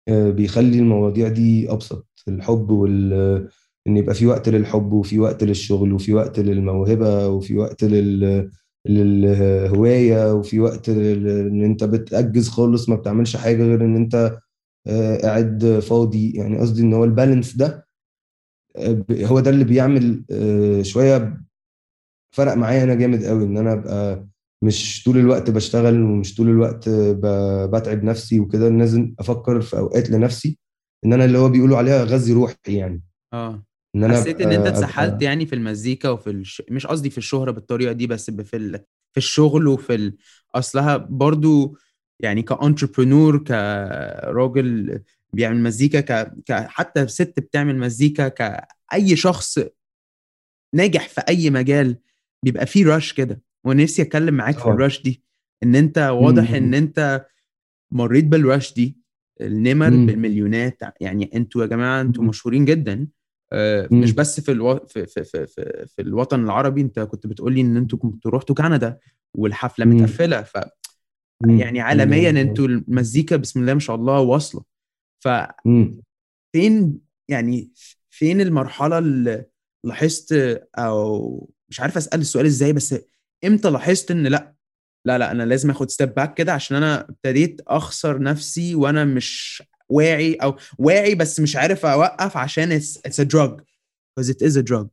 آه، 0.09 0.31
بيخلي 0.31 0.79
المواضيع 0.79 1.29
دي 1.29 1.71
أبسط. 1.73 2.09
الحب 2.29 2.71
وال 2.71 3.13
إن 3.89 3.97
يبقى 3.97 4.15
في 4.15 4.27
وقت 4.27 4.49
للحب 4.49 4.93
وفي 4.93 5.19
وقت 5.19 5.45
للشغل 5.45 5.93
وفي 5.93 6.15
وقت 6.15 6.41
للموهبة 6.41 7.29
وفي 7.29 7.57
وقت 7.59 7.85
لل 7.85 8.51
للهواية 8.89 10.35
وفي 10.35 10.61
وقت 10.61 10.89
إن 10.89 11.65
أنت 11.65 11.85
بتأجز 11.85 12.49
خالص 12.49 12.89
ما 12.89 12.97
بتعملش 12.97 13.37
حاجة 13.37 13.63
غير 13.63 13.85
إن 13.85 13.97
أنت 13.97 14.39
آه، 14.87 15.17
قاعد 15.23 15.81
فاضي. 15.83 16.31
يعني 16.33 16.59
قصدي 16.59 16.83
إن 16.83 16.95
هو 16.95 17.05
البالانس 17.05 17.57
ده 17.57 17.87
آه، 18.77 19.05
هو 19.13 19.41
ده 19.41 19.51
اللي 19.51 19.65
بيعمل 19.65 20.25
شوية 20.83 21.46
فرق 22.37 22.55
معايا 22.55 22.85
أنا 22.85 22.95
جامد 22.95 23.25
قوي 23.25 23.45
إن 23.45 23.57
أنا 23.59 23.73
أبقى 23.73 24.27
مش 24.63 25.05
طول 25.05 25.19
الوقت 25.19 25.51
بشتغل 25.51 26.03
ومش 26.03 26.35
طول 26.35 26.49
الوقت 26.49 26.89
بتعب 26.89 28.05
نفسي 28.05 28.41
وكده 28.41 28.69
لازم 28.69 29.15
أفكر 29.19 29.61
في 29.61 29.79
أوقات 29.79 30.11
لنفسي 30.11 30.59
إن 31.05 31.13
أنا 31.13 31.25
اللي 31.25 31.39
هو 31.39 31.49
بيقولوا 31.49 31.79
عليها 31.79 32.05
غذي 32.05 32.33
روحي 32.33 32.57
يعني. 32.67 33.03
آه. 33.33 33.65
إن 33.97 34.05
أنا 34.05 34.21
حسيت 34.21 34.41
إن 34.41 34.53
أنت 34.53 34.67
اتسحلت 34.67 35.23
يعني 35.23 35.47
في 35.47 35.55
المزيكا 35.55 36.09
وفي 36.09 36.31
الش... 36.31 36.63
مش 36.71 36.87
قصدي 36.87 37.11
في 37.11 37.19
الشهرة 37.19 37.51
بالطريقة 37.51 37.93
دي 37.93 38.07
بس 38.07 38.31
في 38.31 38.57
ال... 38.57 38.73
في 39.13 39.17
الشغل 39.17 39.69
وفي 39.69 39.95
ال... 39.95 40.17
أصلها 40.55 40.97
برضو 40.97 41.77
يعني 42.21 42.43
كأنتربرنور 42.43 43.39
كراجل 43.39 45.01
بيعمل 45.33 45.63
مزيكا 45.63 46.01
ك... 46.01 46.35
ك 46.47 46.53
حتى 46.53 47.09
ست 47.09 47.41
بتعمل 47.41 47.79
مزيكا 47.79 48.29
كأي 48.29 49.17
شخص 49.17 49.59
ناجح 50.75 51.09
في 51.09 51.21
أي 51.29 51.51
مجال 51.51 51.97
بيبقى 52.45 52.67
فيه 52.67 52.87
رش 52.97 53.13
كده 53.13 53.43
ونفسي 53.65 54.03
أتكلم 54.03 54.35
معاك 54.35 54.55
في 54.55 54.63
طبعاً. 54.63 54.75
الرش 54.75 55.03
دي 55.03 55.23
إن 55.63 55.75
أنت 55.77 55.99
واضح. 55.99 56.51
إن 56.55 56.75
أنت 56.75 57.27
مريت 57.93 58.25
بالرش 58.25 58.75
دي 58.75 58.99
النمر 59.41 59.91
مم. 59.91 60.07
بالمليونات 60.07 60.79
يعني 61.01 61.31
أنتوا 61.35 61.63
يا 61.63 61.67
جماعة 61.67 62.01
أنتوا. 62.01 62.25
مشهورين 62.25 62.65
جدا 62.65 63.09
آه، 63.53 63.89
مم. 63.91 64.01
مش 64.01 64.13
بس 64.13 64.41
في 64.41 64.53
ألو... 64.53 64.87
في, 64.87 65.07
في, 65.07 65.25
في, 65.25 65.47
في, 65.47 65.87
في 65.97 66.03
الوطن 66.03 66.45
العربي 66.45 66.81
أنت 66.81 67.01
كنت 67.01 67.27
بتقول 67.27 67.55
لي 67.55 67.61
إن 67.61 67.77
أنتوا 67.77 67.99
كنتوا 67.99 68.31
رحتوا 68.31 68.55
كندا 68.55 68.99
والحفلة. 69.35 69.85
متقفلة 69.85 70.43
ف. 70.43 70.55
يعني 71.49 71.81
عالميا. 71.81 72.31
أنتوا 72.31 72.67
المزيكا 72.69 73.37
بسم 73.37 73.61
الله 73.61 73.75
ما 73.75 73.81
شاء 73.81 73.97
الله 73.97 74.21
واصلة 74.21 74.63
ففين 75.25 76.03
مم. 76.55 76.99
يعني 77.29 77.71
فين 78.11 78.41
المرحلة 78.41 78.99
اللي 78.99 79.45
لاحظت 79.85 80.33
أو 80.79 81.51
مش 81.69 81.81
عارف 81.81 81.97
أسأل 81.97 82.21
السؤال 82.21 82.47
إزاي 82.47 82.73
بس 82.73 82.95
إمتى 83.45 83.71
لاحظت 83.71 84.11
إن 84.11 84.27
لأ؟ 84.27 84.55
لا 85.05 85.19
لا 85.19 85.31
أنا 85.31 85.43
لازم 85.43 85.71
آخد 85.71 85.91
step 85.91 86.15
back 86.15 86.35
كده 86.35 86.53
عشان 86.53 86.77
أنا 86.77 87.09
ابتديت 87.09 87.61
أخسر 87.69 88.23
نفسي 88.23 88.75
وأنا 88.75 89.05
مش 89.05 89.63
واعي 89.89 90.35
أو 90.35 90.57
واعي 90.79 91.15
بس 91.15 91.41
مش 91.41 91.57
عارف 91.57 91.87
أوقف 91.87 92.37
عشان 92.37 92.81
it's 92.81 93.21
a 93.21 93.25
drug 93.25 93.61
because 93.61 94.29
it 94.31 94.47
is 94.49 94.57
a 94.57 94.63
drug. 94.63 94.87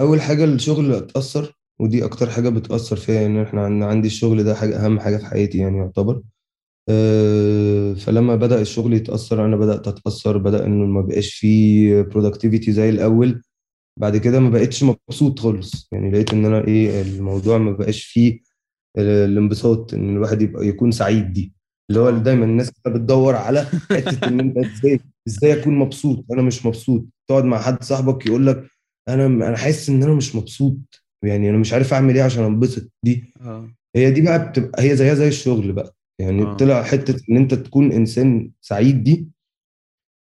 أول 0.00 0.20
حاجة 0.20 0.44
الشغل 0.44 0.92
اتاثر 0.94 1.54
ودي 1.80 2.04
أكتر 2.04 2.30
حاجة 2.30 2.48
بتأثر 2.48 2.96
فيا 2.96 3.26
ان 3.26 3.42
إحنا 3.42 3.64
عن- 3.64 3.82
عندي 3.82 4.06
الشغل 4.08 4.44
ده 4.44 4.54
حاجة 4.54 4.84
أهم 4.84 5.00
حاجة 5.00 5.16
في 5.16 5.26
حياتي 5.26 5.58
يعني 5.58 5.78
يعتبر. 5.78 6.22
أه، 6.88 7.94
فلما 7.94 8.36
بدأ 8.36 8.60
الشغل 8.60 8.92
يتأثر 8.94 9.44
أنا 9.44 9.56
بدأت 9.56 9.88
أتأثر 9.88 10.38
بدأ 10.38 10.66
إنه 10.66 10.86
ما 10.86 11.00
بقاش 11.00 11.34
فيه 11.34 12.02
productivity 12.02 12.70
زي 12.70 12.88
الأول. 12.90 13.42
بعد 14.00 14.16
كده 14.16 14.40
ما 14.40 14.50
بقتش 14.50 14.82
مبسوط 14.84 15.38
خالص. 15.40 15.88
يعني 15.92 16.10
لقيت 16.10 16.32
إن 16.32 16.44
أنا 16.44 16.64
إيه 16.66 17.02
الموضوع 17.02 17.58
ما 17.58 17.72
بقاش 17.72 18.04
فيه 18.04 18.40
ال- 18.98 19.30
الانبساط 19.30 19.94
إن 19.94 20.16
الواحد 20.16 20.42
يبقى 20.42 20.66
يكون 20.66 20.90
سعيد 20.90 21.32
دي. 21.32 21.52
اللي 21.90 22.00
هو 22.00 22.10
دايما 22.10 22.44
الناس 22.44 22.70
بتدور 22.86 23.34
على 23.36 23.62
حتة 23.64 24.28
إن 24.28 24.40
أنت 24.40 24.56
إزاي 24.58 25.00
إزاي 25.28 25.60
أكون 25.60 25.78
مبسوط؟ 25.78 26.24
أنا 26.32 26.42
مش 26.42 26.66
مبسوط. 26.66 27.04
تقعد 27.28 27.44
مع 27.44 27.58
حد 27.60 27.82
صاحبك 27.82 28.26
يقول 28.26 28.46
لك 28.46 28.66
أنا 29.08 29.26
أنا 29.26 29.56
حاسس 29.56 29.88
إن 29.90 30.02
أنا 30.02 30.14
مش 30.14 30.36
مبسوط. 30.36 30.76
يعني 31.24 31.50
أنا 31.50 31.58
مش 31.58 31.72
عارف 31.72 31.92
أعمل 31.94 32.14
إيه 32.16 32.22
عشان 32.22 32.44
أنبسط. 32.44 32.90
دي 33.04 33.24
آه. 33.40 33.70
هي 33.96 34.10
دي 34.10 34.20
بقى 34.20 34.48
بتبقى 34.50 34.82
هي 34.90 34.96
زيها 34.96 35.14
زي 35.14 35.28
الشغل 35.28 35.72
بقى. 35.72 35.94
يعني 36.20 36.42
آه. 36.42 36.54
طلع 36.56 36.82
حتة 36.82 37.20
إن 37.30 37.36
أنت 37.36 37.54
تكون 37.54 37.92
إنسان 37.92 38.50
سعيد 38.60 39.02
دي 39.04 39.28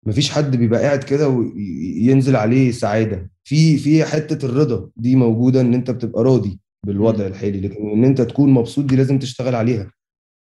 مفيش 0.07 0.31
حد 0.31 0.55
بيبقى 0.55 0.81
قاعد 0.81 1.03
كده 1.03 1.29
وينزل 1.29 2.35
عليه 2.35 2.71
سعادة. 2.71 3.30
في 3.47 3.77
في 3.77 4.03
حتة 4.05 4.45
الرضا 4.45 4.89
دي 4.97 5.15
موجودة 5.15 5.61
إن 5.61 5.73
أنت 5.73 5.91
بتبقى 5.91 6.23
راضي 6.23 6.59
بالوضع. 6.85 7.27
الحالي 7.27 7.61
لكن 7.61 7.89
إن 7.89 8.03
أنت 8.03 8.21
تكون 8.21 8.49
مبسوط 8.49 8.85
دي 8.85 8.95
لازم 8.95 9.19
تشتغل 9.19 9.55
عليها. 9.55 9.91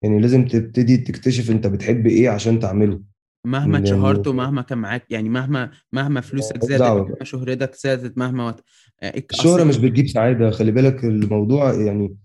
يعني 0.04 0.20
لازم 0.20 0.48
تبتدي 0.48 0.98
تكتشف 0.98 1.52
أنت 1.52 1.68
بتحب 1.68 2.08
إيه 2.08 2.30
عشان 2.30 2.60
تعمله. 2.60 3.02
مهما 3.48 3.78
اتشهرت 3.78 4.28
ومهما 4.28 4.62
كان 4.62 4.78
معاك 4.78 5.06
يعني 5.10 5.30
مهما 5.30 5.72
مهما 5.94 6.22
فلوسك 6.22 6.66
زادت 6.66 6.82
مهما 6.82 7.24
شهرتك 7.24 7.76
زادت 7.76 8.18
مهما 8.18 8.48
وت... 8.48 8.62
آه، 9.02 9.24
الشهرة 9.32 9.64
مش 9.64 9.78
بتجيب 9.78 10.08
سعادة. 10.08 10.52
خلي 10.52 10.72
بالك 10.72 11.04
الموضوع 11.06 11.74
يعني 11.74 12.16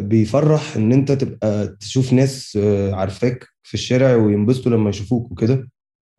بيفرح 0.00 0.76
إن 0.76 0.92
أنت 0.92 1.12
تبقى 1.12 1.76
تشوف 1.80 2.12
ناس 2.12 2.58
آه، 2.62 2.94
عارفاك 2.94 3.48
في 3.62 3.74
الشارع 3.74 4.14
وينبسطوا 4.16 4.72
لما 4.72 4.90
يشوفوك 4.90 5.32
وكده. 5.32 5.70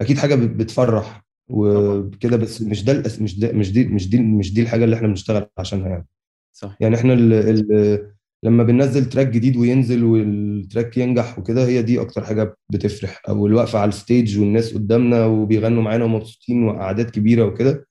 أكيد 0.01 0.17
حاجة 0.17 0.35
بت- 0.35 0.49
بتفرح. 0.55 1.22
وكده 1.49 2.37
بس 2.37 2.61
مش 2.61 2.83
ده 2.83 3.03
مش 3.21 3.39
ده 3.39 3.51
مش 3.51 3.71
دي 3.73 3.85
مش 3.87 4.09
دي 4.09 4.19
مش 4.21 4.53
دي 4.53 4.61
الحاجة 4.61 4.83
اللي 4.85 4.95
إحنا 4.95 5.07
بنشتغل 5.07 5.45
عشانها 5.57 5.89
يعني. 5.89 6.07
صح. 6.55 6.77
يعني 6.79 6.95
إحنا 6.95 7.13
ال 7.13 7.33
ال 7.33 8.13
لما 8.43 8.63
بننزل 8.63 9.05
track 9.09 9.27
جديد 9.27 9.57
وينزل 9.57 10.03
وال 10.03 10.30
track 10.30 10.97
ينجح 10.97 11.39
وكده 11.39 11.65
هي 11.67 11.81
دي 11.81 12.01
أكتر 12.01 12.23
حاجة 12.23 12.57
بتفرح. 12.69 13.21
أو 13.29 13.47
الوقفة 13.47 13.79
على 13.79 13.89
ال 13.89 13.98
stage 13.98 14.39
والناس 14.39 14.73
قدامنا 14.73 15.25
وبيغنوا 15.25 15.83
معانا 15.83 16.03
ومبسوطين 16.05 16.63
وقعدات 16.63 17.11
كبيرة 17.11 17.45
وكده 17.45 17.87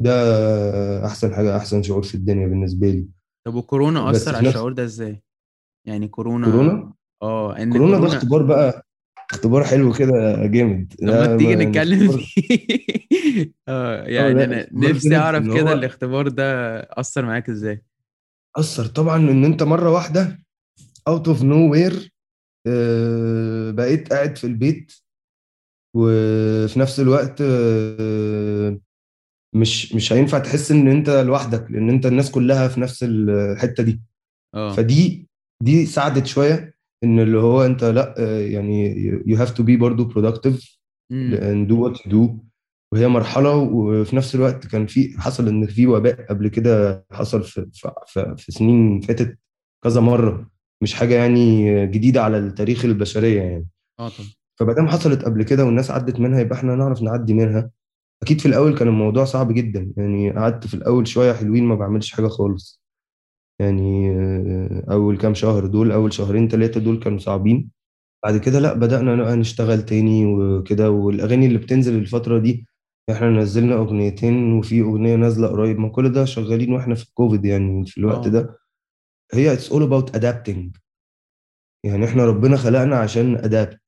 ده 0.00 1.06
أحسن 1.06 1.34
حاجة 1.34 1.56
أحسن 1.56 1.82
شعور 1.82 2.02
في 2.02 2.14
الدنيا 2.14 2.46
بالنسبة 2.46 2.90
لي. 2.90 3.08
طب 3.46 3.54
وكورونا 3.54 4.12
في 4.12 4.30
على 4.30 4.48
الشعور 4.48 4.72
ده 4.72 4.84
إزاي؟ 4.84 5.22
يعني 5.86 6.08
كورونا 6.08 6.50
كورونا؟ 6.50 6.92
آه 7.22 7.56
إن 7.56 7.72
كورونا 7.72 7.92
ده 7.92 7.98
كورونا 7.98 8.16
اختبار 8.16 8.42
بقى 8.42 8.86
اختبار 9.30 9.64
حلو 9.64 9.92
كده 9.92 10.46
جامد. 10.46 10.94
طب 11.00 11.06
ما 11.06 11.26
ده 11.26 11.36
تيجي 11.36 11.56
نتكلم 11.56 12.12
فيه. 12.12 12.58
آه 13.68 14.04
يعني 14.04 14.44
أنا 14.44 14.68
نفسي 14.72 15.16
أعرف 15.16 15.44
كده 15.44 15.72
الاختبار 15.72 16.28
ده 16.28 16.78
أثر 16.80 17.24
معاك 17.24 17.48
إزاي. 17.48 17.82
أثر 18.56 18.86
طبعا 18.86 19.16
إن 19.16 19.44
أنت 19.44 19.62
مرة 19.62 19.90
واحدة 19.90 20.38
out 21.08 21.28
of 21.28 21.42
nowhere 21.42 22.12
بقيت 23.72 24.12
قاعد 24.12 24.36
في 24.36 24.44
البيت 24.44 24.92
وفي 25.96 26.78
نفس 26.80 27.00
الوقت 27.00 27.40
آه، 27.40 28.78
مش 29.54 29.94
مش 29.94 30.12
هينفع 30.12 30.38
تحس 30.38 30.70
إن 30.70 30.88
أنت 30.88 31.10
لوحدك 31.10 31.70
لأن 31.70 31.88
أنت 31.90 32.06
الناس 32.06 32.30
كلها 32.30 32.68
في 32.68 32.80
نفس 32.80 33.02
الحتة 33.08 33.82
دي. 33.82 34.00
آه. 34.54 34.72
فدي 34.72 35.28
دي 35.62 35.86
ساعدت 35.86 36.26
شوية. 36.26 36.77
إن 37.04 37.20
اللي 37.20 37.38
هو 37.38 37.62
أنت 37.62 37.84
لأ 37.84 38.14
يعني 38.48 38.94
to 39.46 39.62
be 39.62 39.78
برضو 39.78 40.10
productive 40.10 40.78
مم. 41.10 41.36
and 41.36 41.70
do 41.70 41.74
what 41.74 42.02
you 42.02 42.10
do. 42.10 42.48
وهي 42.92 43.08
مرحلة 43.08 43.56
وفي 43.56 44.16
نفس 44.16 44.34
الوقت 44.34 44.66
كان 44.66 44.86
في 44.86 45.14
حصل 45.18 45.48
إن 45.48 45.66
في 45.66 45.86
وباء 45.86 46.26
قبل 46.28 46.48
كده 46.48 47.04
حصل 47.10 47.44
في, 47.44 47.66
في, 48.06 48.34
في, 48.36 48.52
سنين 48.52 49.00
فاتت 49.00 49.38
كذا 49.84 50.00
مرة 50.00 50.50
مش 50.82 50.94
حاجة 50.94 51.14
يعني 51.14 51.86
جديدة 51.86 52.22
على 52.22 52.38
التاريخ 52.38 52.84
البشرية 52.84 53.42
يعني. 53.42 53.66
آه 54.00 54.08
طبعا. 54.08 54.28
فمادام 54.56 54.88
حصلت 54.88 55.24
قبل 55.24 55.42
كده 55.42 55.64
والناس 55.64 55.90
عدت 55.90 56.20
منها 56.20 56.40
يبقى 56.40 56.58
إحنا 56.58 56.76
نعرف 56.76 57.02
نعدي 57.02 57.34
منها. 57.34 57.70
أكيد 58.22 58.40
في 58.40 58.46
الأول 58.46 58.78
كان 58.78 58.88
الموضوع 58.88 59.24
صعب 59.24 59.52
جدا 59.52 59.92
يعني 59.96 60.30
قعدت 60.30 60.66
في 60.66 60.74
الأول 60.74 61.08
شوية 61.08 61.32
حلوين 61.32 61.64
ما 61.64 61.74
بعملش 61.74 62.12
حاجة 62.12 62.28
خالص. 62.28 62.77
يعني 63.60 64.10
آه، 64.10 64.84
أول 64.92 65.18
كام 65.18 65.34
شهر 65.34 65.66
دول 65.66 65.92
أول 65.92 66.12
شهرين 66.12 66.48
ثلاثة 66.48 66.80
دول 66.80 66.98
كانوا 66.98 67.18
صعبين. 67.18 67.70
بعد 68.24 68.36
كده 68.36 68.58
لأ 68.60 68.74
بدأنا 68.74 69.16
بقى 69.16 69.36
نشتغل 69.36 69.82
تاني 69.84 70.26
وكده 70.26 70.90
والأغاني 70.90 71.46
اللي 71.46 71.58
بتنزل 71.58 71.94
الفترة 71.98 72.38
دي 72.38 72.66
إحنا 73.10 73.30
نزلنا 73.30 73.74
أغنيتين 73.74 74.52
وفي 74.52 74.80
أغنية 74.80 75.16
نازلة 75.16 75.48
قريب 75.48 75.78
ما 75.78 75.88
كل 75.88 76.12
ده 76.12 76.24
شغالين 76.24 76.72
وإحنا 76.72 76.94
في 76.94 77.04
الكوفيد 77.04 77.44
يعني 77.44 77.86
في 77.86 77.98
الوقت 77.98 78.26
آه. 78.26 78.30
ده. 78.30 78.58
هي 79.34 79.56
it's 79.56 79.60
all 79.70 79.82
about 79.82 80.12
adapting. 80.20 80.70
يعني 81.84 82.04
إحنا 82.04 82.24
ربنا 82.26 82.56
خلقنا 82.56 82.96
عشان 82.96 83.36
ادابت 83.36 83.80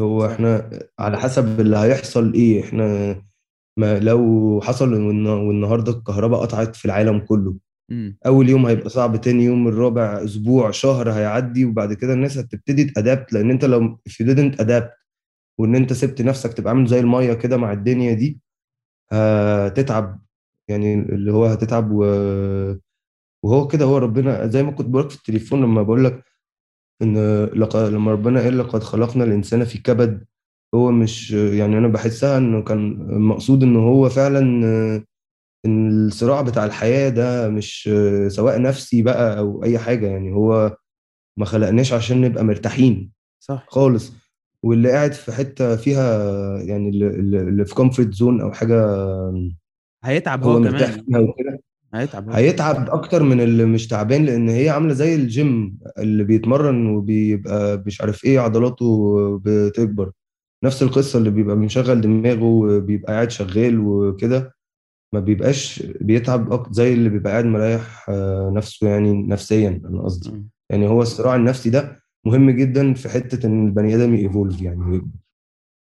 هو. 0.00 0.26
إحنا 0.26 0.70
على 0.98 1.18
حسب 1.18 1.60
اللي 1.60 1.76
هيحصل 1.76 2.32
إيه 2.34 2.64
إحنا 2.64 3.16
ما 3.78 3.98
لو 3.98 4.60
حصل 4.64 4.92
والن- 4.94 5.26
والنهارده 5.48 5.92
الكهرباء 5.92 6.40
قطعت 6.40 6.76
في 6.76 6.84
العالم 6.84 7.18
كله. 7.18 7.54
مم. 7.90 8.18
أول 8.26 8.48
يوم 8.48 8.66
هيبقى 8.66 8.88
صعب 8.90 9.20
تاني 9.20 9.44
يوم 9.44 9.68
الرابع 9.68 10.24
أسبوع 10.24 10.70
شهر 10.70 11.10
هيعدي 11.12 11.64
وبعد 11.64 11.92
كده 11.92 12.12
الناس 12.12 12.38
هتبتدي 12.38 12.84
تادابت 12.84 13.32
لأن 13.32 13.50
أنت 13.50 13.64
لو 13.64 13.98
if 14.08 14.12
you 14.12 14.26
didn't 14.26 14.58
adapt 14.64 14.98
وإن 15.58 15.76
أنت 15.76 15.92
سبت 15.92 16.22
نفسك 16.22 16.52
تبقى 16.52 16.70
عامل 16.72 16.86
زي 16.86 17.00
المية 17.00 17.32
كده 17.34 17.56
مع 17.56 17.72
الدنيا 17.72 18.14
دي 18.14 18.40
هتتعب 19.12 20.20
يعني 20.68 20.94
اللي 20.94 21.32
هو 21.32 21.46
هتتعب 21.46 21.90
و... 21.92 22.04
وهو 23.44 23.68
كده 23.68 23.84
هو 23.84 23.98
ربنا 23.98 24.46
زي 24.46 24.62
ما 24.62 24.70
كنت 24.72 24.86
بقولك 24.88 25.10
في 25.10 25.16
التليفون 25.16 25.62
لما 25.62 25.82
بقول 25.82 26.04
لك 26.04 26.24
إن 27.02 27.44
لقد 27.44 27.92
لما 27.92 28.12
ربنا 28.12 28.40
قال 28.42 28.58
لقد 28.58 28.82
خلقنا 28.82 29.24
الإنسان 29.24 29.64
في 29.64 29.78
كبد 29.78 30.24
هو 30.74 30.90
مش 30.90 31.30
يعني 31.32 31.78
أنا 31.78 31.88
بحسها 31.88 32.38
إنه 32.38 32.62
كان 32.62 32.96
مقصود 33.20 33.62
إن 33.62 33.76
هو 33.76 34.08
فعلا 34.08 34.62
إن 35.66 36.06
الصراع 36.06 36.42
بتاع 36.42 36.64
الحياة 36.64 37.08
ده 37.08 37.48
مش 37.48 37.90
سواء 38.28 38.62
نفسي 38.62 39.02
بقى 39.02 39.38
أو 39.38 39.64
أي 39.64 39.78
حاجة 39.78 40.06
يعني 40.06 40.32
هو 40.32 40.76
ما 41.38 41.44
خلقناش 41.44 41.92
عشان 41.92 42.20
نبقى 42.20 42.44
مرتاحين 42.44 43.10
صح. 43.40 43.66
خالص. 43.68 44.12
واللي 44.62 44.90
قاعد 44.90 45.12
في 45.12 45.32
حتة 45.32 45.76
فيها 45.76 46.58
يعني 46.62 46.88
اللي- 46.88 47.64
في 47.64 47.74
comfort 47.74 48.14
zone 48.14 48.40
أو 48.40 48.52
حاجة 48.52 48.86
هيتعب 50.04 50.44
هو 50.44 50.50
هو 50.52 50.58
مرتاح 50.60 50.90
كمان 50.90 51.04
فيها 51.04 51.18
وكده. 51.18 51.60
هيتعب 51.94 52.28
هو 52.28 52.34
هيتعب 52.34 52.90
أكتر 52.90 53.22
من 53.22 53.40
اللي 53.40 53.64
مش 53.64 53.86
تعبان 53.88 54.24
لأن 54.24 54.48
هي 54.48 54.68
عاملة 54.70 54.92
زي 54.94 55.14
الجيم 55.14 55.78
اللي 55.98 56.24
بيتمرن 56.24 56.86
وبيبقى 56.86 57.82
مش 57.86 58.00
عارف 58.00 58.24
إيه 58.24 58.40
عضلاته 58.40 59.40
بتكبر. 59.44 60.10
نفس 60.64 60.82
القصة 60.82 61.18
اللي 61.18 61.30
بيبقى 61.30 61.56
مشغل 61.56 62.00
دماغه 62.00 62.44
وبيبقى 62.44 63.12
قاعد 63.12 63.30
شغال 63.30 63.78
وكده. 63.80 64.54
ما 65.12 65.20
بيبقاش 65.20 65.82
بيتعب 66.00 66.72
زي 66.72 66.92
اللي 66.92 67.08
بيبقى 67.08 67.32
قاعد 67.32 67.44
مريح 67.44 68.06
آه، 68.08 68.52
نفسه 68.54 68.88
يعني 68.88 69.22
نفسيا 69.22 69.80
أنا 69.84 70.02
قصدي. 70.02 70.44
يعني 70.70 70.88
هو 70.88 71.02
الصراع 71.02 71.34
النفسي 71.36 71.70
ده 71.70 72.02
مهم 72.24 72.50
جدا 72.50 72.94
في 72.94 73.08
حتة 73.08 73.46
إن 73.46 73.66
البني 73.66 73.94
آدم 73.94 74.14
ييفولف 74.14 74.62
يعني. 74.62 75.10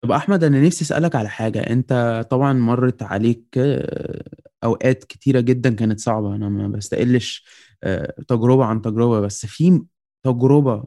طب 0.04 0.10
أحمد 0.12 0.44
أنا 0.44 0.60
نفسي 0.66 0.84
أسألك 0.84 1.14
على 1.14 1.28
حاجة 1.28 1.60
أنت 1.60 2.24
طبعا 2.30 2.52
مرت 2.52 3.02
عليك 3.02 3.44
آه، 3.58 4.24
أوقات 4.64 5.04
كتيرة 5.04 5.40
جدا 5.40 5.74
كانت 5.74 6.00
صعبة 6.00 6.34
أنا 6.34 6.48
ما 6.48 6.68
بستقلش 6.68 7.46
آه، 7.82 8.14
تجربة 8.28 8.64
عن 8.64 8.82
تجربة 8.82 9.20
بس 9.20 9.46
في 9.46 9.82
تجربة 10.24 10.84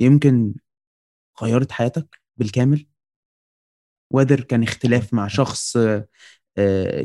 يمكن 0.00 0.54
غيرت 1.42 1.72
حياتك 1.72 2.20
بالكامل 2.36 2.86
وذر 4.10 4.40
كان 4.40 4.62
اختلاف 4.62 5.14
مع 5.14 5.28
شخص 5.28 5.78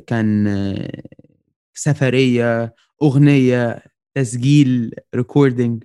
كان 0.08 0.48
آه، 0.48 1.04
سفرية 1.74 2.76
أغنية 3.04 3.84
تسجيل 4.16 4.96
recording 5.16 5.84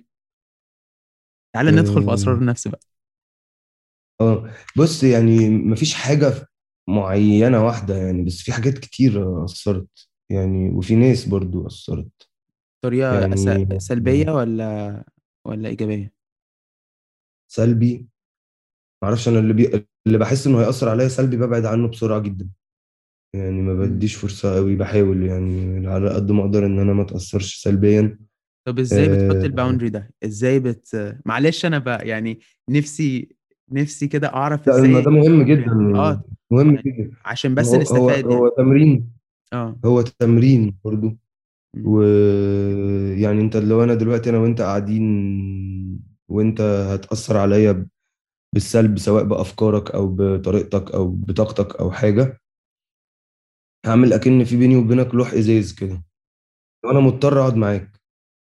تعال 1.53 1.65
ندخل 1.65 2.03
في 2.03 2.13
أسرار 2.13 2.35
آه. 2.35 2.39
النفس 2.39 2.67
بقى. 2.67 2.79
آه. 4.21 4.49
بص 4.77 5.03
يعني 5.03 5.49
مفيش 5.49 5.93
حاجة 5.93 6.47
معينة 6.89 7.65
واحدة 7.65 7.97
يعني 7.97 8.23
بس 8.23 8.41
في 8.41 8.51
حاجات 8.51 8.77
كتير 8.77 9.45
أثرت 9.45 10.09
يعني 10.29 10.69
وفي 10.69 10.95
ناس 10.95 11.25
برضو 11.25 11.67
أثرت. 11.67 12.29
طريقة 12.83 13.19
يعني 13.19 13.79
سلبية 13.79 14.31
ولا 14.31 15.03
ولا 15.45 15.69
إيجابية؟ 15.69 16.13
سلبي؟ 17.47 18.07
معرفش 19.03 19.27
أنا 19.27 19.39
اللي 19.39 19.53
بي... 19.53 19.87
اللي 20.07 20.17
بحس 20.17 20.47
إنه 20.47 20.61
هيأثر 20.61 20.89
عليا 20.89 21.07
سلبي 21.07 21.37
ببعد 21.37 21.65
عنه 21.65 21.87
بسرعة 21.87 22.19
جدا. 22.19 22.49
يعني 23.33 23.61
ما 23.61 23.73
مم. 23.73 23.79
بديش 23.85 24.15
فرصة 24.15 24.55
قوي 24.55 24.75
بحاول 24.75 25.23
يعني 25.23 25.87
على 25.87 26.09
قد 26.09 26.31
ما 26.31 26.41
أقدر 26.41 26.65
إن 26.65 26.79
أنا 26.79 26.93
ما 26.93 27.01
أتأثرش 27.01 27.55
سلبيا. 27.63 28.19
طب 28.67 28.79
إزاي 28.79 29.07
بتحط 29.07 29.35
آه، 29.35 29.45
الباوندري 29.45 29.89
ده؟ 29.89 30.11
إزاي 30.23 30.59
بت 30.59 31.17
معلش 31.25 31.65
أنا 31.65 31.77
بقى 31.77 32.07
يعني 32.07 32.39
نفسي 32.69 33.35
نفسي 33.71 34.07
كده 34.07 34.27
أعرف 34.33 34.67
لا 34.67 34.73
ده 34.73 34.79
إزاي 34.79 34.91
مهم 34.91 35.39
تحط 35.39 35.47
جدا 35.49 35.61
يعني. 35.61 35.99
آه 35.99 36.23
مهم 36.51 36.75
يعني 36.75 36.81
جدا. 36.85 37.11
عشان 37.25 37.55
بس 37.55 37.67
هو 37.67 37.73
هو 37.75 37.81
نستفاد 37.81 38.25
هو 38.25 38.31
يعني 38.31 38.51
تمرين. 38.57 39.09
آه. 39.53 39.79
هو 39.85 40.01
تمرين 40.01 40.77
برضو. 40.85 41.17
مم. 41.75 41.83
ويعني 41.87 43.41
أنت 43.41 43.57
لو 43.57 43.83
أنا 43.83 43.93
دلوقتي 43.95 44.29
أنا 44.29 44.37
وأنت 44.37 44.61
قاعدين 44.61 46.01
وأنت 46.27 46.61
هتأثر 46.61 47.37
عليا 47.37 47.87
بالسلب 48.53 48.99
سواء 48.99 49.23
بأفكارك 49.23 49.91
أو 49.91 50.07
بطريقتك 50.07 50.91
أو 50.91 51.07
بطاقتك 51.11 51.75
أو 51.75 51.91
حاجة. 51.91 52.40
هعمل 53.85 54.13
أكن 54.13 54.43
في 54.43 54.57
بيني 54.57 54.75
وبينك 54.75 55.15
لوح 55.15 55.33
إزاز 55.33 55.73
كده. 55.73 56.03
لو 56.85 56.91
أنا 56.91 56.99
مضطر 56.99 57.39
أقعد 57.41 57.55
معاك. 57.55 58.01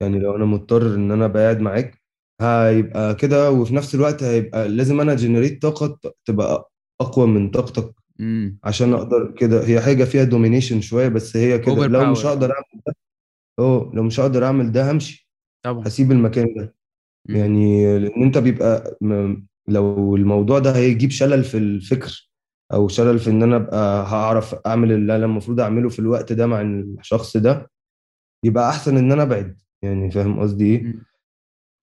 يعني 0.01 0.20
لو 0.20 0.36
أنا 0.36 0.46
مضطر 0.46 0.96
إن 0.96 1.12
أنا 1.12 1.25
أبقى 1.25 1.44
قاعد 1.44 1.60
معاك 1.60 2.01
هيبقى 2.42 3.16
كده 3.16 3.51
وفي 3.51 3.75
نفس 3.75 3.96
الوقت 3.96 4.24
هيبقى 4.24 4.68
لازم 4.68 5.01
أنا 5.01 5.16
generate 5.15 5.62
طاقة 5.62 6.00
تبقى 6.25 6.72
أقوى 7.01 7.28
من 7.28 7.50
طاقتك. 7.51 7.94
امم 8.20 8.60
عشان 8.63 8.94
أقدر 8.94 9.32
كده. 9.32 9.68
هي 9.68 9.82
حاجة 9.82 10.04
فيها 10.04 10.24
domination 10.24 10.82
شوية 10.82 11.08
بس 11.08 11.38
هي 11.38 11.60
كده. 11.60 11.88
لو 11.88 12.12
مش 12.12 12.25
هقدر 12.25 12.50
آه 12.51 12.54
اعمل 12.54 12.96
آه 13.60 13.92
لو 13.94 14.04
مش 14.04 14.20
هقدر 14.20 14.46
أعمل 14.46 14.72
ده 14.72 14.92
همشي. 14.92 15.30
طبعا. 15.66 15.88
هسيب 15.88 16.12
المكان 16.12 16.54
ده. 16.58 16.75
امم 17.30 17.38
يعني 17.38 18.00
لأن 18.00 18.24
أنت 18.24 18.38
بيبقى. 18.38 18.98
لو 19.68 20.16
الموضوع 20.16 20.60
ده 20.60 20.75
هيجيب 20.75 21.10
شلل 21.10 21.44
في 21.44 21.58
الفكر. 21.58 22.31
أو 22.74 22.88
شلل 22.88 23.20
في 23.20 23.30
إن 23.30 23.44
أنا 23.44 23.56
أبقى 23.56 24.06
هعرف 24.06 24.56
أعمل 24.66 24.92
اللي 24.92 25.16
أنا 25.16 25.25
المفروض 25.25 25.60
أعمله 25.60 25.90
في 25.90 26.00
الوقت 26.00 26.34
ده 26.34 26.48
مع 26.48 26.62
الشخص 26.62 27.38
ده 27.38 27.72
يبقى 28.46 28.70
أحسن 28.70 28.98
إن 28.98 29.12
أنا 29.12 29.24
أبعد. 29.24 29.62
يعني 29.82 30.12
فاهم 30.12 30.40
قصدي 30.40 30.66
إيه؟ 30.66 30.96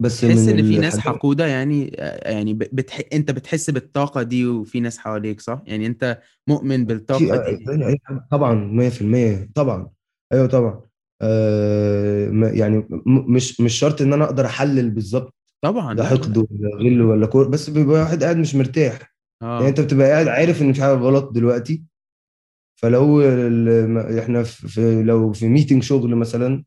بس 0.03 0.21
تحس 0.21 0.49
إن 0.49 0.63
في 0.63 0.79
ناس 0.79 0.99
حقودة 0.99 1.47
يعني 1.47 1.97
آه، 1.99 2.31
يعني 2.33 2.55
بتح... 2.55 3.01
أنت 3.13 3.31
بتحس 3.31 3.71
بالطاقة 3.71 4.23
دي 4.23 4.47
وفي 4.47 4.81
ناس 4.81 4.99
حواليك 4.99 5.41
صح؟ 5.41 5.63
يعني 5.67 5.87
أنت 5.87 6.21
مؤمن 6.47 6.77
في 6.79 6.85
بالطاقة 6.85 7.51
دي. 7.51 7.87
اي 7.87 7.99
حاجة 8.05 8.27
طبعا 8.31 8.55
100% 8.55 9.51
طبعا. 9.55 9.91
أيوه 10.33 10.47
طبعا. 10.47 10.81
آه 11.23 12.31
يعني 12.53 12.87
مش 13.07 13.61
مش 13.61 13.75
شرط 13.79 14.03
إن 14.03 14.13
أنا 14.13 14.25
أقدر 14.25 14.47
أحلل 14.47 14.91
بالظبط 14.91 15.35
طبعا 15.61 15.95
ده 15.95 16.05
حقد 16.05 16.39
لا 16.39 16.45
ولا 16.51 16.77
غل 16.77 17.03
ولا 17.03 17.27
كره 17.27 17.49
بس 17.49 17.71
بيبقى 17.71 18.01
واحد 18.01 18.23
قاعد 18.25 18.37
مش 18.37 18.55
مرتاح. 18.55 19.18
يعني 19.43 19.67
آه 19.67 19.69
انت 19.69 19.81
بتبقى 19.81 20.11
قاعد 20.11 20.29
عارف 20.29 20.63
ان 20.63 20.73
في 20.73 20.83
حاجة 20.83 20.93
غلط 20.95 21.33
دلوقتي 21.33 21.83
فلو 22.81 23.23
إحنا 24.19 24.43
في 24.43 25.03
لو 25.03 25.33
في 25.33 25.49
meeting 25.49 25.83
شغل 25.83 26.17
مثلا 26.17 26.65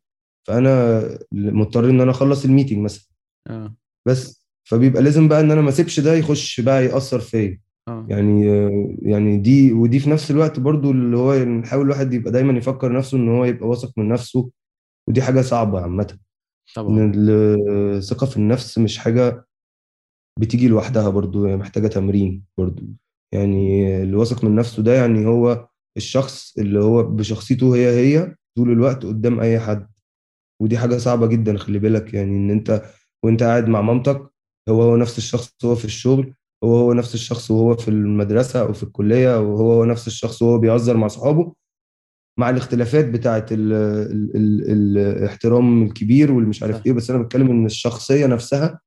فأنا 0.47 1.01
مضطر 1.31 1.89
إن 1.89 2.01
أنا 2.01 2.11
أخلص 2.11 2.45
ال 2.45 2.49
meeting 2.49 2.77
مثلا. 2.79 3.07
آه. 3.49 3.75
بس 4.07 4.47
فبيبقى 4.63 5.01
لازم 5.03 5.27
بقى 5.27 5.39
إن 5.39 5.51
أنا 5.51 5.61
ما 5.61 5.69
أسيبش 5.69 5.99
ده 5.99 6.13
يخش 6.13 6.61
بقى 6.61 6.85
يأثر 6.85 7.19
فيا. 7.19 7.59
آه. 7.87 8.05
يعني 8.09 8.45
يعني 9.01 9.37
دي 9.37 9.73
ودي 9.73 9.99
في 9.99 10.09
نفس 10.09 10.31
الوقت 10.31 10.59
برضو 10.59 10.91
اللي 10.91 11.17
هو 11.17 11.35
نحاول 11.35 11.85
الواحد 11.85 12.13
يبقى 12.13 12.31
دايما 12.31 12.53
يفكر 12.57 12.93
نفسه 12.93 13.17
إن 13.17 13.29
هو 13.29 13.45
يبقى 13.45 13.67
واثق 13.67 13.91
من 13.97 14.07
نفسه 14.07 14.49
ودي 15.07 15.21
حاجة 15.21 15.41
صعبة 15.41 15.81
عامة. 15.81 16.17
طبعا. 16.75 17.11
الثقة 17.15 18.25
في 18.27 18.37
النفس 18.37 18.77
مش 18.77 18.97
حاجة 18.97 19.45
بتيجي 20.39 20.67
لوحدها 20.67 21.09
برضو 21.09 21.45
هي 21.45 21.57
محتاجة 21.57 21.87
تمرين 21.87 22.43
برضو. 22.57 22.83
يعني 23.33 23.87
اللي 24.03 24.15
واثق 24.15 24.43
من 24.43 24.55
نفسه 24.55 24.83
ده 24.83 24.93
يعني 24.95 25.25
هو 25.25 25.67
الشخص 25.97 26.57
اللي 26.57 26.83
هو 26.83 27.03
بشخصيته 27.03 27.75
هي 27.75 27.89
هي 27.89 28.35
طول 28.57 28.71
الوقت 28.71 29.05
قدام 29.05 29.39
أي 29.39 29.59
حد. 29.59 29.87
ودي 30.61 30.77
حاجة 30.77 30.97
صعبة 30.97 31.27
جدا 31.27 31.57
خلي 31.57 31.79
بالك 31.79 32.13
يعني 32.13 32.37
إن 32.37 32.51
أنت 32.51 32.81
وأنت 33.25 33.43
قاعد 33.43 33.67
مع 33.67 33.81
مامتك 33.81 34.29
هو 34.69 34.81
هو 34.81 34.95
نفس 34.97 35.17
الشخص 35.17 35.53
وهو 35.63 35.75
في 35.75 35.85
الشغل 35.85 36.33
هو 36.63 36.75
هو 36.77 36.93
نفس 36.93 37.13
الشخص 37.13 37.51
وهو 37.51 37.75
في 37.75 37.87
المدرسة 37.87 38.61
أو 38.61 38.73
في 38.73 38.83
الكلية 38.83 39.39
وهو 39.39 39.73
هو 39.73 39.85
نفس 39.85 40.07
الشخص 40.07 40.41
وهو 40.41 40.57
بيهزر 40.57 40.97
مع 40.97 41.07
صحابه. 41.07 41.53
مع 42.39 42.49
الاختلافات 42.49 43.05
بتاعت 43.09 43.51
ال 43.51 43.73
ال 43.73 44.71
ال 44.71 44.97
الاحترام 44.97 45.83
الكبير 45.83 46.31
والمش 46.31 46.63
عارف 46.63 46.85
إيه 46.85 46.93
بس 46.93 47.09
أنا 47.11 47.23
بتكلم 47.23 47.49
إن 47.49 47.65
الشخصية 47.65 48.25
نفسها 48.27 48.79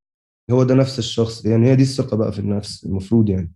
هو 0.51 0.63
ده 0.65 0.75
نفس 0.75 0.99
الشخص 0.99 1.45
يعني 1.45 1.71
هي 1.71 1.77
دي 1.77 1.83
الثقة 1.83 2.17
بقى 2.17 2.33
في 2.33 2.39
النفس 2.39 2.85
المفروض 2.85 3.29
يعني. 3.29 3.53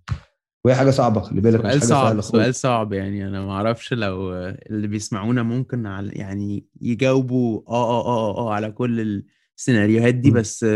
وهي 0.64 0.74
حاجة 0.74 0.90
صعبة 0.90 1.20
خلي 1.20 1.40
بالك 1.40 1.64
مش 1.64 1.72
سؤال 1.72 1.80
حاجة 1.80 1.88
صعب 1.88 2.20
سؤال 2.20 2.54
صعب 2.54 2.92
يعني. 2.92 3.28
أنا 3.28 3.46
ما 3.46 3.52
أعرفش 3.52 3.92
لو 3.92 4.34
اللي 4.34 4.86
بيسمعونا 4.88 5.42
ممكن 5.42 5.86
على 5.86 6.12
يعني 6.12 6.66
يجاوبوا 6.80 7.62
آه 7.68 7.90
آه 7.90 8.06
آه 8.06 8.36
آه 8.36 8.38
آه 8.38 8.54
على 8.54 8.70
كل 8.70 9.24
السيناريوهات 9.58 10.14
دي. 10.14 10.30
بس 10.30 10.66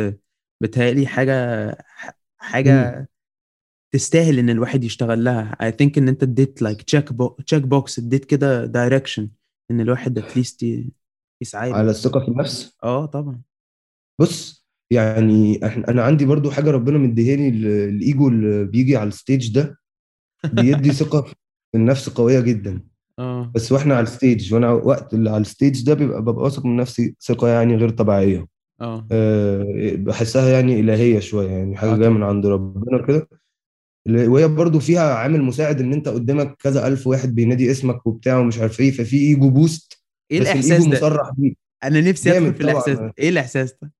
بتهيألي 0.62 1.06
حاجة 1.06 1.66
مم. 1.66 1.74
حاجة 2.38 3.08
تستاهل 3.92 4.38
إن 4.38 4.50
الواحد 4.50 4.84
يشتغل 4.84 5.24
لها. 5.24 5.56
I 5.62 5.72
think 5.72 5.98
إن 5.98 6.08
أنت 6.08 6.22
اديت 6.22 6.64
check 6.64 7.12
box 7.12 7.42
check 7.54 7.62
box 7.64 7.98
اديت 7.98 8.24
كده 8.24 8.66
direction 8.66 9.22
إن 9.70 9.80
الواحد 9.80 10.18
at 10.18 10.32
least 10.32 10.66
يسعى 11.42 11.72
على 11.72 11.90
الثقة 11.90 12.20
في 12.20 12.28
النفس؟ 12.28 12.76
آه 12.84 13.06
طبعا. 13.06 13.42
بص 14.20 14.61
يعني 14.92 15.56
أنا 15.64 16.02
عندي 16.02 16.24
برضو 16.24 16.50
حاجة 16.50 16.70
ربنا 16.70 16.98
مديهاني 16.98 17.48
ال- 17.48 17.66
الإيجو 17.66 18.28
اللي 18.28 18.64
بيجي 18.64 18.96
على 18.96 19.08
ال 19.08 19.16
stage 19.16 19.54
ده 19.54 19.78
بيدي 20.52 20.92
ثقة 21.02 21.22
في 21.22 21.34
النفس 21.74 22.08
قوية 22.08 22.40
جدا. 22.40 22.80
آه. 23.18 23.52
بس 23.54 23.72
وإحنا 23.72 23.94
على 23.94 24.02
ال 24.02 24.11
stage 24.11 24.54
وأنا 24.54 24.70
وقت 24.70 25.14
اللي 25.14 25.30
على 25.30 25.40
ال 25.40 25.48
stage 25.48 25.84
ده 25.86 25.94
بيبقى 25.94 26.22
ببقى 26.22 26.44
واثق 26.44 26.66
من 26.66 26.76
نفسي 26.76 27.14
ثقة 27.20 27.48
يعني 27.48 27.76
غير 27.76 27.90
طبيعية. 27.90 28.46
آه. 28.80 29.06
أه 29.12 29.66
بحسها 29.96 30.48
يعني 30.48 30.80
إلهية 30.80 31.20
شوية 31.20 31.50
يعني 31.50 31.76
حاجة 31.76 31.96
جاية 31.96 32.08
من 32.08 32.22
عند 32.22 32.46
ربنا 32.46 33.06
كده. 33.06 33.28
وهي 34.08 34.48
برضو 34.48 34.78
فيها 34.80 35.14
عامل 35.14 35.42
مساعد 35.42 35.80
إن 35.80 35.92
أنت 35.92 36.08
قدامك 36.08 36.56
كذا 36.62 36.86
ألف 36.86 37.06
واحد 37.06 37.34
بينادي 37.34 37.70
اسمك 37.70 38.06
وبتاع 38.06 38.38
ومش 38.38 38.58
عارف 38.58 38.80
إيه 38.80 38.90
ففي 38.90 39.16
ego 39.16 39.50
boost 39.50 40.02
إيه 40.30 40.38
الإحساس 40.38 40.84
ده؟ 40.86 40.90
مصرح 40.96 41.30
بيه. 41.38 41.54
أنا 41.84 42.00
نفسي 42.00 42.38
أدخل 42.38 42.54
في 42.54 42.60
الإحساس 42.60 42.98
ده. 42.98 43.12
إيه 43.18 43.28
الإحساس 43.28 43.74
ده؟ 43.82 43.92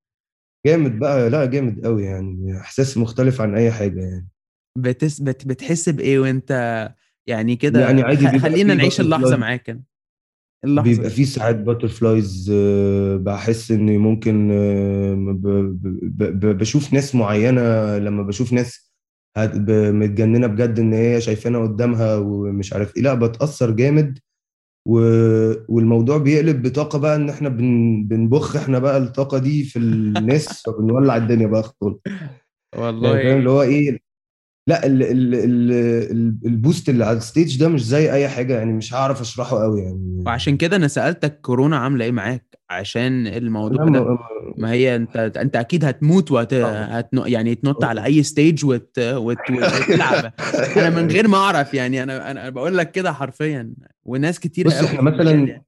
جامد 0.67 0.99
بقى. 0.99 1.31
لا 1.31 1.45
جامد 1.47 1.85
قوي 1.85 2.05
يعني. 2.05 2.61
إحساس 2.61 2.99
مختلف 2.99 3.41
عن 3.41 3.55
أي 3.55 3.71
حاجة 3.71 4.01
يعني. 4.01 4.29
بتس 4.79 5.21
بت 5.21 5.47
بتحس 5.47 5.89
بإيه 5.89 6.19
وأنت 6.19 6.51
يعني 7.27 7.57
كده؟ 7.57 7.81
يعني 7.81 8.03
عادي 8.03 8.39
خلينا 8.39 8.75
نعيش 8.75 9.01
fly 9.01 9.37
معاك 9.37 9.63
كده. 9.63 9.83
اللحظة. 10.65 10.91
بيبقى 10.91 11.11
فيه 11.11 11.25
ساعات 11.25 11.57
باتر 11.57 11.89
فلايز 11.89 12.53
بحس 13.17 13.71
إني 13.71 13.99
ممكن 13.99 14.51
آه، 14.53 15.37
بشوف 16.53 16.93
ناس 16.93 17.15
معينة. 17.15 17.99
لما 17.99 18.23
بشوف 18.23 18.53
ناس 18.53 18.93
متجننة 19.69 20.47
بجد 20.47 20.79
إن 20.79 20.93
هي 20.93 21.21
شايفانا 21.21 21.63
قدامها 21.63 22.17
ومش 22.17 22.73
عارف 22.73 22.97
إيه 22.97 23.03
لا 23.03 23.15
بتأثر 23.15 23.71
جامد. 23.71 24.19
والموضوع 24.85 26.19
بيقلب 26.19 26.63
بطاقة 26.63 26.99
بقى 26.99 27.17
إن 27.17 27.29
إحنا 27.29 27.49
بن... 27.49 28.05
بنبخ 28.05 28.57
إحنا 28.57 28.79
بقى 28.79 28.99
الطاقة 28.99 29.39
دي 29.39 29.65
في 29.65 29.79
الناس 29.79 30.63
فبنولع 30.67 31.17
الدنيا 31.17 31.47
بقى 31.47 31.63
خالص. 31.63 32.01
يعني 32.73 32.85
والله 32.85 33.13
فاهم 33.23 33.39
اللي 33.39 33.51
هو 33.51 33.63
إيه؟ 33.63 34.12
لا 34.67 34.87
ال 34.87 35.03
ال 35.03 35.35
ال 35.35 35.73
ال 36.13 36.35
ال 36.45 36.52
boost 36.52 36.89
اللي 36.89 37.05
على 37.05 37.17
ال 37.17 37.24
stage 37.24 37.61
ده 37.61 37.69
مش 37.69 37.85
زي 37.85 38.13
أي 38.13 38.29
حاجة 38.29 38.59
يعني 38.59 38.73
مش 38.73 38.95
هعرف 38.95 39.21
أشرحه 39.21 39.63
قوي 39.63 39.81
يعني. 39.81 40.23
وعشان 40.27 40.57
كده 40.57 40.77
أنا 40.77 40.89
سألتك 40.89 41.41
كورونا 41.41 41.77
عاملة 41.77 42.05
إيه 42.05 42.13
معاك؟ 42.13 42.59
عشان 42.71 43.27
الموضوع 43.27 43.85
ده 43.85 43.91
ما 43.91 44.19
ما 44.59 44.71
هي 44.71 44.97
أنت 44.97 45.17
أنت 45.17 45.57
أكيد 45.57 45.85
هتموت 45.85 46.31
وهت 46.31 46.55
هت... 46.55 47.09
يعني 47.15 47.55
تنط 47.55 47.85
على 47.85 48.05
أي 48.05 48.23
stage 48.23 48.65
وت... 48.65 48.99
وت... 48.99 49.39
وتلعب. 49.51 50.33
أنا 50.77 50.91
من 50.91 51.11
غير 51.11 51.29
ما 51.29 51.37
أعرف 51.39 51.75
يعني 51.75 52.03
أنا 52.03 52.31
أنا 52.31 52.51
بقول 52.51 52.79
لك 52.79 52.91
كده 52.91 53.13
حرفيا 53.13 53.75
وناس 54.05 54.41
كتير 54.41 54.67
بص 54.67 54.75
قوي 54.75 54.87
إحنا 54.87 55.03
مثلا 55.03 55.31
يعني. 55.31 55.67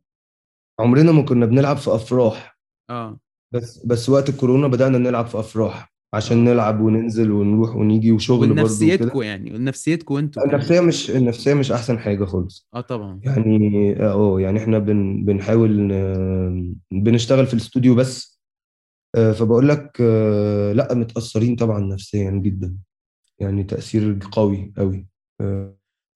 عمرنا 0.80 1.12
ما 1.12 1.22
كنا 1.22 1.46
بنلعب 1.46 1.76
في 1.76 1.94
أفراح. 1.94 2.58
آه. 2.90 3.18
بس 3.54 3.86
بس 3.86 4.08
وقت 4.08 4.28
الكورونا 4.28 4.68
بدأنا 4.68 4.98
نلعب 4.98 5.26
في 5.26 5.38
أفراح. 5.38 5.93
عشان 6.14 6.44
نلعب 6.44 6.80
وننزل 6.80 7.30
ونروح 7.30 7.76
ونيجي 7.76 8.12
وشغل 8.12 8.38
برضو 8.38 8.52
وكده. 8.52 8.62
ونفسيتكم 8.62 9.22
يعني 9.22 9.54
ونفسيتكم 9.54 10.16
أنتوا 10.16 10.44
النفسية 10.44 10.80
مش 10.80 11.10
النفسية 11.10 11.54
مش 11.54 11.72
أحسن 11.72 11.98
حاجة 11.98 12.24
خالص. 12.24 12.68
آه 12.74 12.80
طبعا. 12.80 13.20
يعني 13.24 13.96
آه 14.02 14.40
يعني 14.40 14.58
إحنا 14.58 14.78
بن 14.78 15.24
بنحاول 15.24 15.80
ن- 15.80 16.74
بنشتغل 16.90 17.46
في 17.46 17.54
الاستوديو 17.54 17.94
بس. 17.94 18.40
آه، 19.16 19.32
فبقول 19.32 19.68
لك 19.68 19.96
آه، 20.00 20.72
لا 20.72 20.94
متأثرين 20.94 21.56
طبعا 21.56 21.80
نفسيا 21.80 22.30
جدا. 22.30 22.76
يعني 23.38 23.64
تأثير 23.64 24.18
قوي 24.32 24.72
قوي 24.78 25.06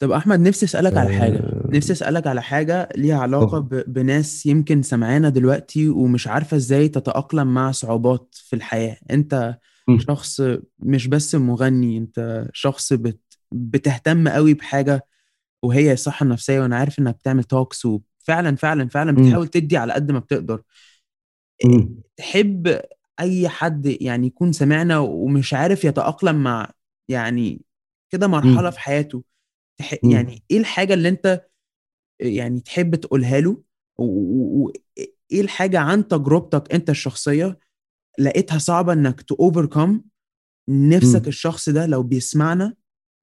طب 0.03 0.11
أحمد 0.11 0.41
نفسي 0.41 0.67
أسألك 0.67 0.97
على 0.97 1.13
حاجة. 1.15 1.63
نفسي 1.69 1.93
أسألك 1.93 2.27
على 2.27 2.43
حاجة 2.43 2.89
ليها 2.97 3.19
علاقة 3.19 3.57
آه. 3.57 3.61
ب... 3.61 3.85
بناس 3.87 4.47
يمكن 4.47 4.83
سمعانا 4.83 5.29
دلوقتي 5.29 5.89
ومش 5.89 6.29
عارفة 6.29 6.57
إزاي 6.57 6.89
تتأقلم 6.89 7.55
مع 7.55 7.71
صعوبات 7.71 8.29
في 8.35 8.57
الحياة. 8.57 8.97
أنت 9.11 9.59
شخص 9.97 10.43
مش 10.79 11.07
بس 11.07 11.35
مغني 11.35 11.99
انت 11.99 12.49
شخص 12.53 12.93
بت... 12.93 13.21
بتهتم 13.53 14.29
قوي 14.29 14.55
بحاجة 14.55 15.07
وهي 15.63 15.93
الصحه 15.93 16.25
النفسيه 16.25 16.61
وأنا 16.61 16.77
عارف 16.77 16.99
انك 16.99 17.15
بتعمل 17.15 17.45
توكس 17.45 17.87
وفعلا 17.87 18.57
فعلا 18.57 18.89
فعلا. 18.89 19.13
بتحاول 19.13 19.49
تدي 19.49 19.77
على 19.77 19.93
قد 19.93 20.11
ما 20.13 20.19
بتقدر 20.19 20.63
مم. 21.65 21.89
تحب 22.17 22.81
أي 23.21 23.49
حد 23.49 23.87
يعني 24.01 24.27
يكون 24.27 24.53
سمعنا 24.53 24.99
ومش 24.99 25.55
عارف 25.55 25.85
يتأقلم 25.85 26.43
مع 26.43 26.71
يعني 27.09 27.63
كده 28.11 28.27
مرحلة. 28.27 28.71
في 28.71 28.81
حياته 28.81 29.23
تح... 29.79 29.95
يعني 30.05 30.43
إيه 30.51 30.59
الحاجة 30.59 30.95
اللي 30.95 31.09
انت 31.09 31.47
يعني 32.21 32.61
تحب 32.61 32.95
تقولها 32.95 33.41
له 33.41 33.63
وايه 33.99 35.41
الحاجة 35.41 35.79
عن 35.79 36.09
تجربتك 36.09 36.73
انت 36.75 36.91
الشخصية 36.91 37.59
لقيتها 38.19 38.59
صعبة 38.59 38.93
إنك 38.93 39.23
تأوفركم 39.23 40.01
نفسك 40.69 41.23
مم. 41.23 41.29
الشخص 41.29 41.69
ده 41.69 41.87
لو 41.87 42.03
بيسمعنا 42.03 42.75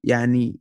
يعني 0.04 0.56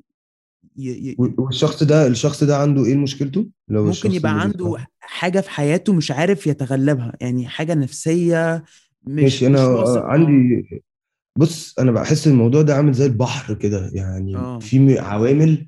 ي... 0.77 0.89
ي... 1.11 1.15
والشخص 1.19 1.83
ده 1.83 2.07
الشخص 2.07 2.43
ده 2.43 2.57
عنده 2.57 2.85
إيه 2.85 2.95
مشكلته؟ 2.95 3.47
لو 3.69 3.85
ممكن 3.85 4.11
يبقى 4.11 4.41
عنده 4.41 4.65
بيسمع 4.65 4.85
حاجة 4.99 5.39
في 5.41 5.49
حياته 5.49 5.93
مش 5.93 6.11
عارف 6.11 6.47
يتغلبها 6.47 7.13
يعني 7.21 7.47
حاجة 7.47 7.73
نفسية 7.73 8.63
مش 9.03 9.23
ماشي 9.23 9.47
أنا 9.47 9.69
مش 9.81 9.87
آه، 9.87 10.03
عندي 10.03 10.83
بص 11.37 11.79
أنا 11.79 11.91
بحس 11.91 12.27
الموضوع 12.27 12.61
ده 12.61 12.75
عامل 12.75 12.93
زي 12.93 13.05
البحر 13.05 13.53
كده 13.53 13.91
يعني 13.93 14.35
آه. 14.35 14.59
في 14.59 14.79
م- 14.79 14.99
عوامل 14.99 15.67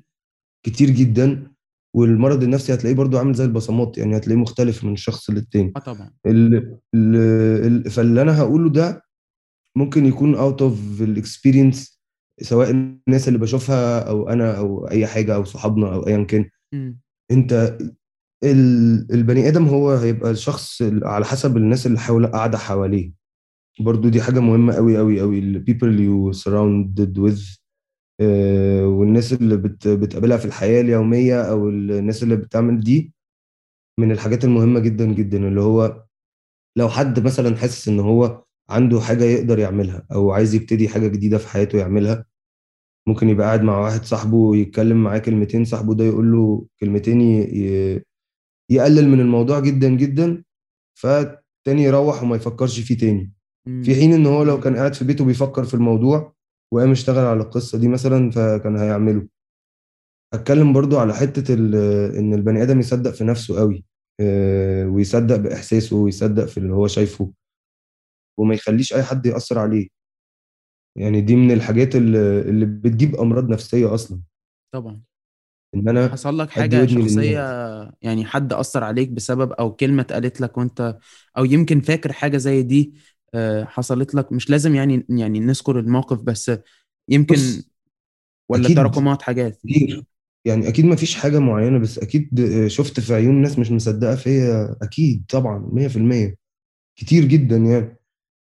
كتير 0.62 0.90
جدا 0.90 1.52
والمرض 1.98 2.42
النفسي 2.42 2.74
هتلاقيه 2.74 2.96
برضو 2.96 3.18
عامل 3.18 3.34
زي 3.34 3.44
البصمات 3.44 3.98
يعني 3.98 4.16
هتلاقيه 4.16 4.40
مختلف 4.40 4.84
من 4.84 4.96
شخص 4.96 5.30
للتاني. 5.30 5.72
آه 5.76 5.80
طبعا. 5.80 6.10
ال 6.26 6.54
ال 6.94 7.16
ال 7.86 7.90
فاللي 7.90 8.22
أنا 8.22 8.38
هقوله 8.40 8.70
ده 8.70 9.02
ممكن 9.76 10.06
يكون 10.06 10.34
out 10.34 10.62
of 10.62 11.02
ال 11.02 11.11
experience 11.11 12.00
سواء 12.42 12.70
الناس 12.70 13.28
اللي 13.28 13.38
بشوفها 13.38 14.00
أو 14.08 14.28
أنا 14.28 14.58
أو 14.58 14.88
أي 14.88 15.06
حاجة 15.06 15.34
أو 15.34 15.44
صحابنا 15.44 15.94
أو 15.94 16.06
ايا 16.06 16.24
كان. 16.24 16.50
أنت 17.30 17.78
ال- 18.44 19.12
البني 19.14 19.48
آدم 19.48 19.64
هو 19.64 19.90
هيبقى 19.90 20.30
الشخص 20.30 20.82
على 21.02 21.24
حسب 21.24 21.56
الناس 21.56 21.86
اللي 21.86 21.98
حول 21.98 22.26
قاعدة 22.26 22.58
حواليه. 22.58 23.12
برضو 23.80 24.08
دي 24.08 24.22
حاجة 24.22 24.40
مهمة 24.40 24.74
قوي 24.74 24.96
قوي 24.98 25.20
قوي 25.20 25.38
ال 25.38 25.64
people 25.68 25.98
you 25.98 26.38
surrounded 26.38 27.18
with 27.18 27.40
آه، 27.40 27.57
والناس 28.84 29.32
اللي 29.32 29.56
بت 29.56 29.88
بتقابلها 29.88 30.36
في 30.36 30.44
الحياة 30.44 30.80
اليومية 30.80 31.42
أو 31.42 31.68
الناس 31.68 32.22
اللي 32.22 32.36
بتعمل 32.36 32.80
دي 32.80 33.12
من 34.00 34.12
الحاجات 34.12 34.44
المهمة 34.44 34.80
جدا 34.80 35.06
جدا 35.12 35.48
اللي 35.48 35.60
هو 35.60 36.04
لو 36.76 36.88
حد 36.88 37.20
مثلا 37.20 37.56
حاسس 37.56 37.88
إن 37.88 38.00
هو 38.00 38.44
عنده 38.70 39.00
حاجة 39.00 39.24
يقدر 39.24 39.58
يعملها 39.58 40.06
أو 40.12 40.30
عايز 40.32 40.54
يبتدي 40.54 40.88
حاجة 40.88 41.08
جديدة 41.08 41.38
في 41.38 41.48
حياته 41.48 41.78
يعملها 41.78 42.24
ممكن 43.08 43.28
يبقى 43.28 43.46
قاعد 43.46 43.62
مع 43.62 43.78
واحد 43.78 44.04
صاحبه 44.04 44.56
يتكلم 44.56 45.02
معاه 45.04 45.18
كلمتين 45.18 45.64
صاحبه 45.64 45.94
ده 45.94 46.04
يقول 46.04 46.32
له 46.32 46.66
كلمتين 46.80 47.20
يقلل 48.70 49.08
من 49.08 49.20
الموضوع 49.20 49.60
جدا 49.60 49.88
جدا 49.88 50.44
فالتاني 51.00 51.82
يروح 51.82 52.22
وما 52.22 52.36
يفكرش 52.36 52.80
فيه 52.80 52.98
تاني 52.98 53.32
في. 53.84 53.94
حين 53.94 54.12
إن 54.12 54.26
هو 54.26 54.42
لو 54.42 54.60
كان 54.60 54.76
قاعد 54.76 54.94
في 54.94 55.04
بيته 55.04 55.24
بيفكر 55.24 55.64
في 55.64 55.74
الموضوع 55.74 56.34
وقام 56.72 56.90
اشتغل 56.90 57.24
على 57.26 57.40
القصة 57.42 57.78
دي 57.78 57.88
مثلا 57.88 58.30
فكان 58.30 58.76
هيعمله. 58.76 59.28
اتكلم 60.34 60.72
برضو 60.72 60.98
على 60.98 61.14
ال- 61.50 61.74
إن 62.16 62.34
البني 62.34 62.62
آدم 62.62 62.80
يصدق 62.80 63.10
في 63.10 63.24
نفسه 63.24 63.58
قوي 63.58 63.84
آه، 64.20 64.86
ويصدق 64.86 65.36
بإحساسه 65.36 65.96
ويصدق 65.96 66.44
في 66.44 66.58
اللي 66.58 66.74
هو 66.74 66.86
شايفه 66.86 67.32
وما 68.38 68.54
يخليش 68.54 68.92
أي 68.94 69.02
حد 69.02 69.26
يأثر 69.26 69.58
عليه. 69.58 69.88
يعني 70.96 71.20
دي 71.20 71.36
من 71.36 71.50
الحاجات 71.52 71.96
اللي 71.96 72.40
اللي 72.40 72.66
بتجيب 72.66 73.16
أمراض 73.16 73.48
نفسية 73.48 73.94
أصلا. 73.94 74.20
طبعا. 74.72 75.02
إن 75.74 75.88
أنا 75.88 76.08
حصل 76.12 76.38
لك 76.38 76.50
شخصية 76.86 77.40
للناس. 77.40 77.54
يعني 78.02 78.24
حد 78.26 78.52
أثر 78.52 78.84
عليك 78.84 79.08
بسبب 79.08 79.52
أو 79.52 79.72
كلمة 79.76 80.02
اتقالت 80.02 80.40
لك 80.40 80.58
وأنت 80.58 80.98
أو 81.38 81.44
يمكن 81.44 81.80
فاكر 81.80 82.12
حاجة 82.12 82.36
زي 82.36 82.62
دي 82.62 82.94
حصلت 83.64 84.14
لك. 84.14 84.32
مش 84.32 84.50
لازم 84.50 84.74
يعني 84.74 85.06
يعني 85.08 85.40
نذكر 85.40 85.78
الموقف 85.78 86.20
بس 86.20 86.52
يمكن 87.08 87.36
ولا 88.50 88.68
تراكمات 88.68 89.22
حاجات. 89.22 89.56
كتير. 89.56 90.04
يعني 90.44 90.68
أكيد 90.68 90.84
ما 90.84 90.96
فيش 90.96 91.14
حاجة 91.14 91.38
معينة 91.38 91.78
بس 91.78 91.98
أكيد 91.98 92.28
شفت 92.66 93.00
في 93.00 93.14
عيون 93.14 93.34
ناس 93.42 93.58
مش 93.58 93.70
مصدقة 93.70 94.16
فيا. 94.16 94.76
أكيد 94.82 95.24
طبعا 95.28 95.70
100% 95.72 96.34
كتير 96.98 97.24
جدا 97.24 97.56
يعني. 97.56 97.98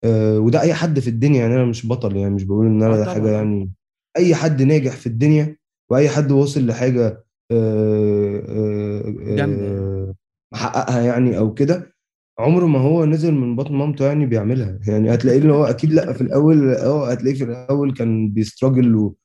آه، 0.05 0.39
وده 0.39 0.61
أي 0.61 0.75
حد 0.75 1.01
في 1.01 1.11
الدنيا 1.11 1.41
يعني 1.41 1.55
أنا 1.55 1.65
مش 1.65 1.87
بطل 1.87 2.17
يعني 2.17 2.35
مش 2.35 2.45
بقول 2.45 2.67
إن 2.67 2.83
أنا 2.83 3.03
طبعا. 3.03 3.15
حاجة 3.15 3.31
يعني 3.31 3.73
أي 4.17 4.35
حد 4.35 4.63
ناجح 4.63 4.97
في 4.97 5.07
الدنيا 5.07 5.57
وأي 5.91 6.09
حد 6.09 6.33
وصل 6.33 6.67
لحاجة 6.67 7.25
آه، 7.53 8.43
آه، 8.49 9.15
آه، 9.41 10.15
محققها 10.53 11.01
يعني 11.03 11.39
أو 11.39 11.55
كده 11.55 11.95
عمره 12.39 12.67
ما 12.67 12.79
هو 12.79 13.05
نزل 13.05 13.35
من 13.35 13.57
بطن 13.57 13.75
مامته 13.75 14.07
يعني 14.07 14.27
بيعملها. 14.27 14.79
يعني 14.89 15.15
هتلاقيه 15.15 15.39
اللي 15.39 15.53
هو 15.53 15.65
أكيد 15.65 15.93
لأ 15.93 16.13
في 16.13 16.21
الأول 16.21 16.71
أه 16.75 17.11
هتلاقيه 17.11 17.39
في 17.39 17.45
الأول 17.45 17.95
كان 17.95 18.29
بيستراجل 18.31 18.95
و... 18.97 19.17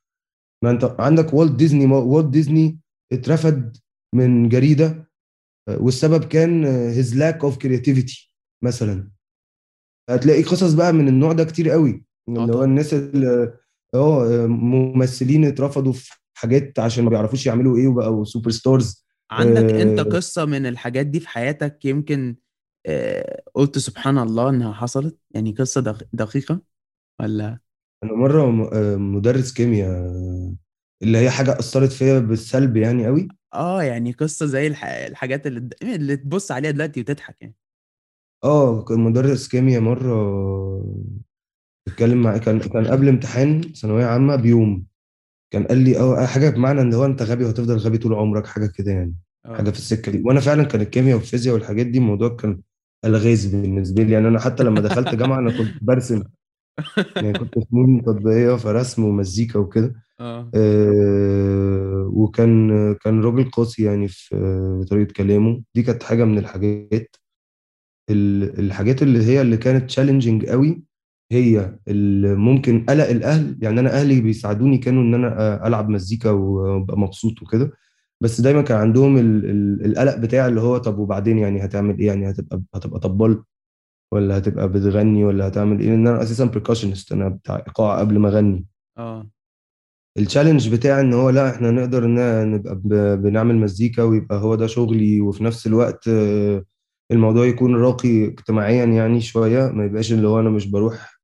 ما 0.63 0.71
أنت 0.71 0.95
عندك 0.99 1.33
والت 1.33 1.51
ديزني 1.51 1.85
والت 1.85 2.27
ديزني 2.29 2.79
اترفد 3.13 3.77
من 4.15 4.49
جريدة 4.49 5.09
آه، 5.69 5.81
والسبب 5.81 6.23
كان 6.23 6.65
his 6.65 7.17
lack 7.17 7.43
of 7.43 7.57
creativity 7.57 8.33
مثلا. 8.63 9.09
هتلاقي 10.09 10.43
قصص 10.43 10.73
بقى 10.73 10.93
من 10.93 11.07
النوع 11.07 11.33
ده 11.33 11.43
كتير 11.43 11.69
قوي. 11.69 12.05
آه 12.29 12.31
اللي 12.31 12.55
هو 12.55 12.63
الناس 12.63 12.93
اللي 12.93 13.53
أه 13.95 14.45
ممثلين 14.47 15.45
اترفضوا 15.45 15.93
في 15.93 16.11
حاجات 16.37 16.79
عشان 16.79 17.03
ما 17.03 17.09
بيعرفوش 17.09 17.45
يعملوا 17.45 17.77
إيه 17.77 17.87
وبقوا 17.87 18.25
superstars 18.25 19.05
عندك 19.31 19.73
أنت 19.73 19.99
آه، 19.99 20.03
قصة 20.03 20.45
من 20.45 20.65
الحاجات 20.65 21.05
دي 21.05 21.19
في 21.19 21.29
حياتك 21.29 21.85
يمكن 21.85 22.29
آه، 22.29 22.35
قلت 23.53 23.77
سبحان 23.77 24.17
الله 24.17 24.49
إنها 24.49 24.73
حصلت؟ 24.73 25.17
يعني 25.31 25.51
قصة 25.51 25.81
دق- 25.81 26.07
دقيقة 26.13 26.61
ولا؟ 27.21 27.59
أنا 28.03 28.13
مرة 28.13 28.69
آه، 28.73 28.95
مدرس 28.95 29.53
كيمياء 29.53 29.89
آه، 29.91 30.55
اللي 31.03 31.17
هي 31.17 31.29
حاجة 31.31 31.59
أثرت 31.59 31.91
فيا 31.91 32.19
بالسلب 32.19 32.77
يعني 32.77 33.05
قوي 33.05 33.27
آه 33.53 33.83
يعني 33.83 34.11
قصة 34.11 34.45
زي 34.45 34.67
الح... 34.67 34.85
الحاجات 34.85 35.47
اللي 35.47 35.69
اللي 35.83 36.17
تبص 36.17 36.51
عليها 36.51 36.71
دلوقتي 36.71 36.99
وتضحك 37.01 37.37
يعني. 37.41 37.55
آه 38.43 38.83
كان 38.83 38.99
مدرس 38.99 39.47
كيمياء 39.47 39.81
مرة 39.81 40.13
اتكلم 41.87 42.21
معايا 42.21 42.37
كان 42.37 42.59
كان 42.59 42.87
قبل 42.87 43.09
امتحان 43.09 43.61
ثانوية 43.61 44.05
عامة 44.05 44.35
بيوم. 44.35 44.85
كان 45.51 45.65
قال 45.67 45.77
لي 45.77 45.99
آه 45.99 46.25
حاجة 46.25 46.49
بمعنى 46.49 46.81
إن 46.81 46.93
هو 46.93 47.05
أنت 47.05 47.21
غبي 47.23 47.45
وهتفضل 47.45 47.77
غبي 47.77 47.97
طول 47.97 48.13
عمرك 48.13 48.47
حاجة 48.47 48.67
كده 48.75 48.91
يعني 48.91 49.15
حاجة 49.53 49.69
آه. 49.69 49.71
في 49.71 49.77
السكة 49.77 50.11
دي. 50.11 50.23
وأنا 50.25 50.39
فعلا 50.39 50.63
كان 50.63 50.81
الكيمياء 50.81 51.17
والفيزياء 51.17 51.55
والحاجات 51.55 51.85
دي 51.87 51.97
الموضوع 51.99 52.29
كان 52.37 52.61
الغاز 53.05 53.45
بالنسبة 53.45 54.03
لي. 54.03 54.11
يعني 54.13 54.27
أنا 54.27 54.39
حتى 54.39 54.63
لما 54.63 54.81
دخلت 54.81 55.15
جامعة 55.15 55.39
أنا 55.39 55.51
كنت 55.57 55.83
برسم. 55.83 56.23
يعني 57.15 57.33
كنت 57.39 57.53
فنون 57.71 58.01
تطبيقية 58.03 58.55
فرسم 58.55 59.03
ومزيكا 59.05 59.59
وكده. 59.59 59.95
آه. 60.19 60.51
آه، 60.55 62.09
وكان 62.13 62.69
كان 62.95 63.21
راجل 63.21 63.51
قاسي 63.51 63.83
يعني 63.83 64.07
في 64.07 64.85
طريقه 64.89 65.13
كلامه. 65.13 65.61
دي 65.75 65.83
كانت 65.83 66.03
حاجة 66.03 66.23
من 66.25 66.37
الحاجات 66.37 67.15
ال- 68.09 68.59
الحاجات 68.59 69.01
اللي 69.03 69.23
هي 69.25 69.41
اللي 69.41 69.57
كانت 69.57 69.85
تشالنجينج 69.89 70.45
قوي. 70.45 70.83
هي 71.31 71.75
ممكن 72.35 72.85
قلق 72.89 73.09
الأهل. 73.09 73.57
يعني 73.61 73.79
أنا 73.79 73.89
أهلي 73.99 74.21
بيساعدوني 74.21 74.77
كانوا 74.77 75.03
إن 75.03 75.13
أنا 75.13 75.39
آه، 75.41 75.67
ألعب 75.67 75.89
مزيكا 75.89 76.29
وأبقى 76.31 76.97
مبسوط 76.99 77.41
وكده. 77.41 77.71
بس 78.23 78.41
دايما 78.41 78.61
كان 78.61 78.77
عندهم 78.77 79.17
ال- 79.17 79.45
ال- 79.45 79.85
القلق 79.85 80.15
بتاع 80.17 80.47
اللي 80.47 80.61
هو 80.61 80.77
طب 80.77 80.97
وبعدين 80.99 81.37
يعني 81.37 81.65
هتعمل 81.65 81.99
إيه؟ 81.99 82.07
يعني 82.07 82.29
هتبقى 82.29 82.61
هتبقى 82.75 82.99
طبال 82.99 83.43
ولا 84.13 84.37
هتبقى 84.37 84.69
بتغني 84.69 85.25
ولا 85.25 85.47
هتعمل 85.47 85.79
إيه؟ 85.79 85.89
لأن 85.89 86.07
أنا 86.07 86.21
أساسا 86.23 86.45
percussionist 86.45 87.11
أنا 87.11 87.29
بتاع 87.29 87.55
إيقاع 87.55 87.99
قبل 87.99 88.19
ما 88.19 88.29
أغني. 88.29 88.65
آه. 88.97 89.27
ال 90.17 90.23
challenge 90.23 90.69
بتاعي 90.75 91.01
إن 91.01 91.13
هو 91.13 91.29
لأ 91.29 91.49
إحنا 91.49 91.71
نقدر 91.71 92.05
إن 92.05 92.51
نبقى 92.51 92.75
بنعمل 93.17 93.55
مزيكا 93.55 94.03
ويبقى 94.03 94.37
هو 94.37 94.55
ده 94.55 94.67
شغلي 94.67 95.21
وفي 95.21 95.43
نفس 95.43 95.67
الوقت 95.67 96.09
الموضوع 97.11 97.45
يكون 97.45 97.75
راقي 97.75 98.25
اجتماعيا 98.25 98.85
يعني 98.85 99.21
شوية. 99.21 99.71
ما 99.71 99.85
يبقاش 99.85 100.13
اللي 100.13 100.27
هو 100.27 100.39
أنا 100.39 100.49
مش 100.49 100.67
بروح 100.67 101.19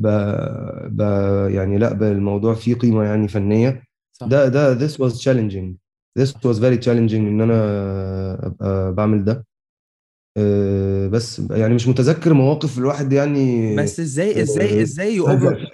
ب... 0.00 0.06
ب... 0.88 1.00
يعني 1.50 1.78
لأ 1.78 1.92
الموضوع 2.10 2.54
فيه 2.54 2.74
قيمة 2.74 3.04
يعني 3.04 3.28
فنية. 3.28 3.82
صح. 4.12 4.26
ده 4.26 4.48
ده 4.48 4.78
this 4.88 4.92
was 4.92 5.12
challenging. 5.24 5.87
This 6.18 6.30
was 6.48 6.58
very 6.58 6.78
challenging 6.84 7.14
إن 7.14 7.40
أنا 7.40 8.46
أبقى 8.46 8.94
بعمل 8.94 9.24
ده. 9.24 9.46
آه، 10.36 11.08
بس 11.08 11.42
يعني 11.50 11.74
مش 11.74 11.88
متذكر 11.88 12.34
مواقف 12.34 12.78
الواحد 12.78 13.12
يعني 13.12 13.76
بس 13.76 14.00
إزاي 14.00 14.42
إزاي 14.42 14.78
آه، 14.78 14.82
إزاي 14.82 15.20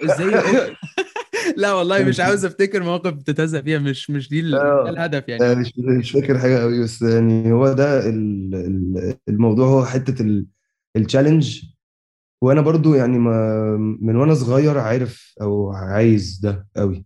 إزاي 0.05 0.31
لا 1.57 1.73
والله 1.73 2.03
مش 2.03 2.19
عاوز 2.25 2.45
أفتكر 2.45 2.83
مواقف 2.83 3.13
بتتهزق 3.13 3.61
فيها 3.61 3.79
مش 3.79 4.09
مش 4.09 4.29
دي 4.29 4.55
آه، 4.55 4.89
الهدف 4.89 5.27
يعني. 5.27 5.55
مش 5.55 5.73
مش 5.77 6.11
فاكر 6.11 6.39
حاجة 6.39 6.57
قوي 6.59 6.83
بس 6.83 7.01
يعني 7.01 7.51
هو 7.51 7.73
ده 7.73 8.09
ال- 8.09 8.55
ال- 8.55 9.17
الموضوع 9.29 9.67
هو 9.67 9.85
حتة 9.85 10.45
التشالنج 10.97 11.61
وأنا 12.43 12.61
برضو 12.61 12.93
يعني 12.95 13.19
ما 13.19 13.77
من 14.01 14.15
وأنا 14.15 14.33
صغير 14.33 14.77
عارف 14.77 15.33
أو 15.41 15.71
عايز 15.71 16.39
ده 16.43 16.67
قوي 16.77 17.05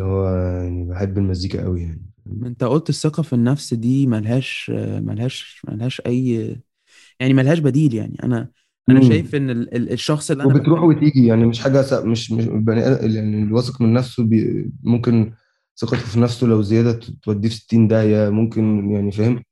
هو 0.00 0.28
يعني 0.36 0.84
بحب 0.84 1.18
المزيكا 1.18 1.64
قوي 1.64 1.82
يعني. 1.82 2.11
انت 2.26 2.64
قلت 2.64 2.88
الثقة 2.88 3.22
في 3.22 3.32
النفس 3.32 3.74
دي 3.74 4.06
ملهاش 4.06 4.70
ملهاش 5.00 5.62
ملهاش 5.68 6.00
أي 6.06 6.56
يعني 7.20 7.34
ملهاش 7.34 7.58
بديل 7.58 7.94
يعني. 7.94 8.18
أنا 8.24 8.52
أنا 8.90 9.00
امم 9.00 9.02
شايف 9.02 9.34
إن 9.34 9.50
ال 9.50 9.76
ال 9.76 9.92
الشخص 9.92 10.32
اللي 10.32 10.44
أنا 10.44 10.54
وبتروح 10.54 10.82
بحبه 10.82 10.82
وتيجي 10.82 11.26
يعني 11.26 11.46
مش 11.46 11.60
حاجة 11.60 11.82
س- 11.82 11.92
مش 11.92 12.32
مش 12.32 12.44
بني 12.46 12.80
يعني 13.14 13.42
الواثق 13.42 13.82
من 13.82 13.92
نفسه 13.92 14.24
بي 14.24 14.70
ممكن 14.82 15.32
ثقته 15.76 15.96
في 16.06 16.20
نفسه 16.20 16.46
لو 16.46 16.62
زيادة 16.62 17.00
توديه 17.22 17.48
في 17.48 17.54
60 17.54 17.88
داهية 17.88 18.30
ممكن 18.30 18.90
يعني 18.90 19.12
فاهم؟ 19.12 19.44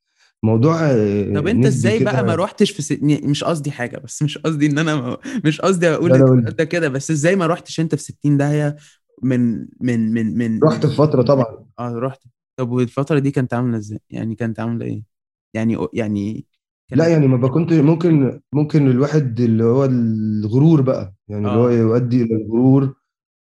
موضوع 0.43 0.93
طب 1.33 1.47
أنت 1.47 1.67
إزاي 1.67 2.01
بقى 2.01 2.25
ما 2.25 2.35
روحتش 2.35 2.71
في 2.71 2.83
ست... 2.83 2.99
مش 3.03 3.45
قصدي 3.45 3.71
حاجة 3.71 3.99
بس 3.99 4.23
مش 4.23 4.39
قصدي 4.39 4.67
إن 4.67 4.79
أنا 4.79 4.95
ما... 4.97 5.19
مش 5.45 5.61
قصدي 5.61 5.89
أقول 5.89 6.13
ده 6.59 6.65
كده 6.65 6.89
بس 6.89 7.11
إزاي 7.11 7.37
ما 7.37 7.47
روحتش 7.47 7.81
أنت 7.81 7.95
في 7.95 8.03
60 8.03 8.37
داهية 8.37 8.77
من 9.23 9.67
من 9.81 10.13
من 10.15 10.39
من 10.39 10.65
رحت 10.65 10.87
في 10.87 10.95
فترة 10.97 11.23
طبعا. 11.23 11.67
آه 11.79 11.99
رحت. 11.99 12.21
طب 12.61 12.71
والفترة 12.73 13.19
دي 13.19 13.31
كانت 13.31 13.55
عاملة 13.55 13.79
إزاي؟ 13.79 14.01
يعني 14.11 14.35
كانت 14.35 14.61
عاملة 14.61 14.87
إيه؟ 14.87 15.03
يعني 15.55 15.77
يعني 15.93 16.47
لا 16.95 17.09
كانت 17.09 17.09
يعني 17.09 17.27
ما 17.29 17.49
كنت 17.49 17.73
ممكن 17.73 18.41
ممكن 18.53 18.91
الواحد 18.91 19.41
اللي 19.41 19.65
هو 19.65 19.85
الغرور 19.85 20.81
بقى 20.83 21.15
يعني 21.29 21.47
اللي 21.49 21.59
هو 21.59 21.69
آه. 21.69 21.71
يؤدي 21.71 22.23
إلى 22.23 22.35
الغرور 22.37 22.95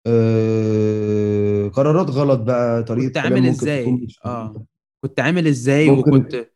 آه، 0.08 1.68
قرارات 1.70 2.10
غلط 2.10 2.40
بقى 2.40 2.84
كنت 2.88 2.88
طريقة 2.90 3.22
كلام 3.22 3.34
عامل 3.34 3.46
ممكن 3.46 3.72
تكون 3.72 3.94
إزاي 3.94 4.02
مش 4.04 4.20
آه. 4.26 4.66
كنت 5.02 5.20
عامل 5.20 5.48
إزاي؟ 5.48 5.90
ممكن 5.90 6.12
وكنت 6.12 6.52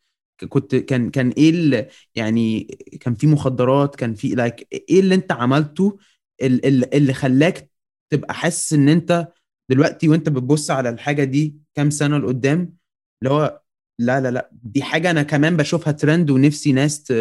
كنت 0.49 0.75
كان 0.75 1.11
كان 1.11 1.29
إيه 1.29 1.49
ال... 1.49 1.89
يعني 2.15 2.63
كان 3.01 3.15
في 3.15 3.27
مخدرات 3.27 3.95
كان 3.95 4.13
في 4.15 4.27
like 4.29 4.67
إيه 4.89 4.99
اللي 4.99 5.15
أنت 5.15 5.31
عملته 5.31 5.97
ال- 6.41 6.65
ال- 6.65 6.95
اللي 6.95 7.13
خلاك 7.13 7.69
تبقى 8.09 8.33
حاسس 8.33 8.73
إن 8.73 8.89
أنت 8.89 9.27
دلوقتي 9.71 10.10
وانت 10.10 10.30
بتبص 10.30 10.71
على 10.71 10.89
الحاجة 10.89 11.23
دي 11.23 11.56
كام 11.75 11.89
سنة 11.89 12.17
لقدام 12.17 12.73
اللي 13.23 13.34
هو 13.34 13.62
لا 13.99 14.21
لا 14.21 14.32
لا 14.32 14.49
دي 14.51 14.84
حاجة 14.84 15.12
أنا 15.12 15.23
كمان 15.23 15.58
بشوفها 15.58 15.93
ترند 15.93 16.30
ونفسي 16.30 16.71
ناس. 16.71 17.13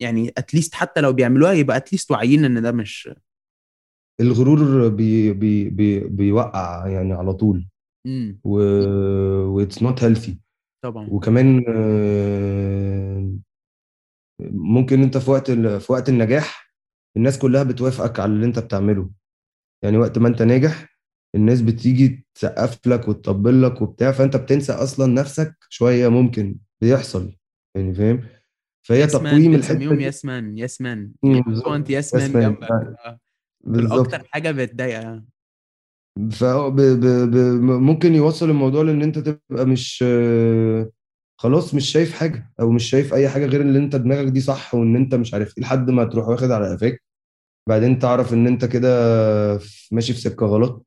يعني 0.00 0.32
at 0.38 0.48
least 0.48 0.74
حتى 0.74 1.00
لو 1.00 1.12
بيعملوها 1.12 1.52
يبقى 1.52 1.76
at 1.76 1.86
least 1.86 2.10
واعيين 2.10 2.44
إن 2.44 2.62
ده 2.62 2.72
مش 2.72 3.10
الغرور 4.20 4.88
بي 4.88 5.32
بي 5.32 5.70
بي 5.70 6.00
بيوقع 6.00 6.86
يعني 6.88 7.12
على 7.12 7.32
طول. 7.34 7.68
امم 8.06 8.40
و 8.44 8.58
that's 9.46 9.82
not 9.82 10.04
healthy 10.04 10.38
طبعا. 10.84 11.08
وكمان 11.10 11.64
آه، 11.68 13.32
ممكن 14.50 15.02
أنت 15.02 15.18
في 15.18 15.30
وقت 15.30 15.50
ال- 15.50 15.80
في 15.80 15.92
وقت 15.92 16.08
النجاح 16.08 16.72
الناس 17.16 17.38
كلها 17.38 17.62
بتوافقك 17.62 18.20
على 18.20 18.32
اللي 18.32 18.46
أنت 18.46 18.58
بتعمله. 18.58 19.10
يعني 19.82 19.96
وقت 19.98 20.18
ما 20.18 20.28
أنت 20.28 20.42
ناجح 20.42 20.91
الناس 21.34 21.62
بتيجي 21.62 22.26
تسقف 22.34 22.86
لك 22.86 23.08
وتطبل 23.08 23.62
لك 23.62 23.82
وبتاع 23.82 24.12
فأنت 24.12 24.36
بتنسى 24.36 24.72
أصلا 24.72 25.12
نفسك 25.12 25.54
شوية 25.68 26.08
ممكن 26.08 26.56
بيحصل 26.80 27.36
يعني 27.76 27.94
فاهم؟ 27.94 28.22
فهي 28.82 29.06
تقويم 29.06 29.52
بنسميهم 29.52 29.96
دي 29.96 30.04
yes 30.04 30.24
man 30.24 30.58
yes 30.58 30.80
man 30.80 31.12
مم، 31.22 31.32
بيحطوا 31.34 31.76
انت 31.76 31.88
بالظبط. 31.88 31.90
yes 31.90 32.14
yes 32.14 32.30
man 32.30 32.32
man 32.32 32.42
جنبك 32.42 32.70
آه. 32.70 34.00
أكتر 34.00 34.24
حاجة 34.30 34.50
بتضايق 34.50 35.22
فهو 36.32 36.70
ب... 36.70 36.76
ب... 36.80 37.06
ب... 37.30 37.36
ممكن 37.62 38.14
يوصل 38.14 38.50
الموضوع 38.50 38.82
لأن 38.82 39.02
أنت 39.02 39.18
تبقى 39.18 39.66
مش 39.66 40.04
آه، 40.06 40.90
خلاص 41.36 41.74
مش 41.74 41.90
شايف 41.90 42.12
حاجة 42.14 42.52
أو 42.60 42.70
مش 42.70 42.90
شايف 42.90 43.14
أي 43.14 43.28
حاجة 43.28 43.46
غير 43.46 43.62
ان 43.62 43.76
أنت 43.76 43.96
دماغك 43.96 44.26
دي 44.28 44.40
صح 44.40 44.74
وإن 44.74 44.96
أنت 44.96 45.14
مش 45.14 45.34
عارف 45.34 45.58
إيه 45.58 45.64
لحد 45.64 45.90
ما 45.90 46.04
تروح 46.04 46.28
واخد 46.28 46.50
على 46.50 46.72
قفاك. 46.74 47.02
بعدين 47.68 47.98
تعرف 47.98 48.32
إن 48.32 48.46
أنت 48.46 48.64
كده 48.64 48.88
ماشي 49.92 50.12
في 50.12 50.20
سكة 50.20 50.46
غلط. 50.46 50.86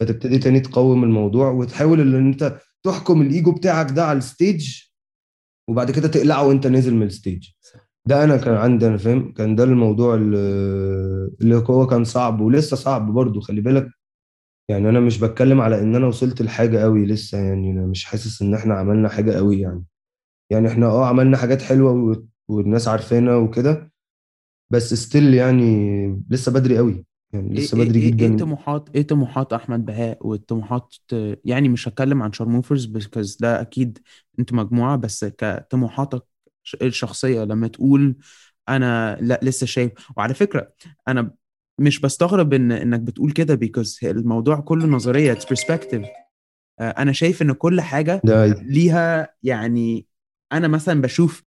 فتبتدي 0.00 0.38
تاني 0.38 0.60
تقوم 0.60 1.04
الموضوع 1.04 1.50
وتحاول 1.50 2.00
ان 2.00 2.14
انت 2.26 2.60
تحكم 2.82 3.22
الإيجو 3.22 3.52
بتاعك 3.52 3.90
ده 3.90 4.04
على 4.04 4.18
ال 4.18 4.29
stage 4.29 4.82
وبعد 5.68 5.90
كده 5.90 6.08
تقلعه 6.08 6.46
وانت 6.48 6.66
نازل 6.66 6.94
من 6.94 7.06
ال 7.06 7.12
stage. 7.12 7.48
ده 8.06 8.24
أنا 8.24 8.36
كان 8.36 8.54
عندي 8.54 8.86
أنا 8.86 8.96
فاهم 8.96 9.32
كان 9.32 9.56
ده 9.56 9.64
الموضوع 9.64 10.14
اللي 10.14 11.56
هو 11.56 11.86
كان 11.86 12.04
صعب 12.04 12.40
ولسه 12.40 12.76
صعب 12.76 13.12
برضه 13.12 13.40
خلي 13.40 13.60
بالك. 13.60 13.88
يعني 14.68 14.88
أنا 14.88 15.00
مش 15.00 15.18
بتكلم 15.18 15.60
على 15.60 15.80
إن 15.82 15.94
أنا 15.96 16.06
وصلت 16.06 16.42
لحاجة 16.42 16.78
قوي 16.78 17.06
لسه 17.06 17.38
يعني 17.38 17.70
أنا 17.70 17.86
مش 17.86 18.04
حاسس 18.04 18.42
إن 18.42 18.54
إحنا 18.54 18.74
عملنا 18.74 19.08
حاجة 19.08 19.32
قوي 19.32 19.60
يعني. 19.60 19.84
يعني 20.50 20.68
إحنا 20.68 20.86
آه 20.86 21.06
عملنا 21.06 21.36
حاجات 21.36 21.62
حلوة 21.62 22.22
والناس 22.48 22.88
عارفانا 22.88 23.36
وكده 23.36 23.92
بس 24.70 24.94
ستيل 24.94 25.34
يعني 25.34 26.06
لسه 26.30 26.52
بدري 26.52 26.78
قوي 26.78 27.06
يعني 27.34 27.54
إيه 27.58 27.58
لسه 27.58 27.76
إيه 27.76 27.82
بدري 27.84 28.00
إيه 28.00 28.16
إيه 28.20 28.28
جدا. 28.28 28.36
طموحات 28.36 28.88
إيه 28.94 29.02
طموحات 29.06 29.52
أحمد 29.52 29.84
بهاء 29.84 30.26
والطموحات 30.26 30.94
يعني 31.44 31.68
مش 31.68 31.88
هتكلم 31.88 32.22
عن 32.22 32.32
شارموفرز 32.32 32.84
بس 32.86 33.36
ده 33.36 33.60
أكيد 33.60 33.98
أنتوا 34.38 34.56
مجموعة 34.56 34.96
بس 34.96 35.24
كطموحاتك 35.24 36.22
الشخصية 36.82 37.44
لما 37.44 37.68
تقول 37.68 38.16
أنا 38.68 39.16
لأ 39.20 39.40
لسه 39.42 39.66
شايف. 39.66 39.92
وعلى 40.16 40.34
فكرة 40.34 40.72
أنا 41.08 41.30
مش 41.78 42.00
بستغرب 42.00 42.54
ان 42.54 42.72
إنك 42.72 43.00
بتقول 43.00 43.32
كده 43.32 43.54
because 43.54 43.98
الموضوع 44.04 44.60
كله 44.60 44.86
نظرية 44.86 45.32
it's 45.32 45.44
perspective 45.44 46.06
أنا 46.80 47.12
شايف 47.12 47.42
إن 47.42 47.52
كل 47.52 47.80
حاجة 47.80 48.22
ليها 48.62 49.34
يعني 49.42 50.06
أنا 50.52 50.68
مثلا 50.68 51.00
بشوف 51.02 51.44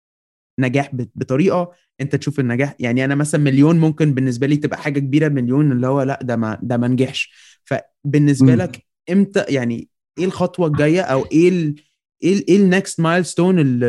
نجاح 0.59 0.91
بطريقة 0.95 1.73
انت 2.01 2.17
تشوف 2.17 2.41
النجاح. 2.41 2.77
يعني 2.79 3.05
أنا 3.05 3.15
مثلا 3.15 3.41
مليون 3.41 3.79
ممكن 3.79 4.15
بالنسبة 4.15 4.47
لي 4.47 4.57
تبقى 4.57 4.79
حاجة 4.79 4.99
كبيرة 4.99 5.29
مليون 5.29 5.73
اللي 5.73 5.87
هو 5.87 6.03
لا 6.03 6.19
ده 6.23 6.37
ما 6.37 6.59
ده 6.63 6.77
ما 6.77 6.89
نجحش. 6.89 7.33
فبالنسبة. 7.65 8.55
لك 8.55 8.87
إمتى 9.11 9.45
يعني 9.49 9.89
إيه 10.19 10.25
الخطوة 10.25 10.67
الجاية 10.67 11.01
أو 11.01 11.27
إيه 11.33 11.49
ال 11.49 11.75
إيه 12.23 12.45
إيه 12.49 12.57
ال 12.57 12.65
next 12.65 13.01
milestone 13.01 13.81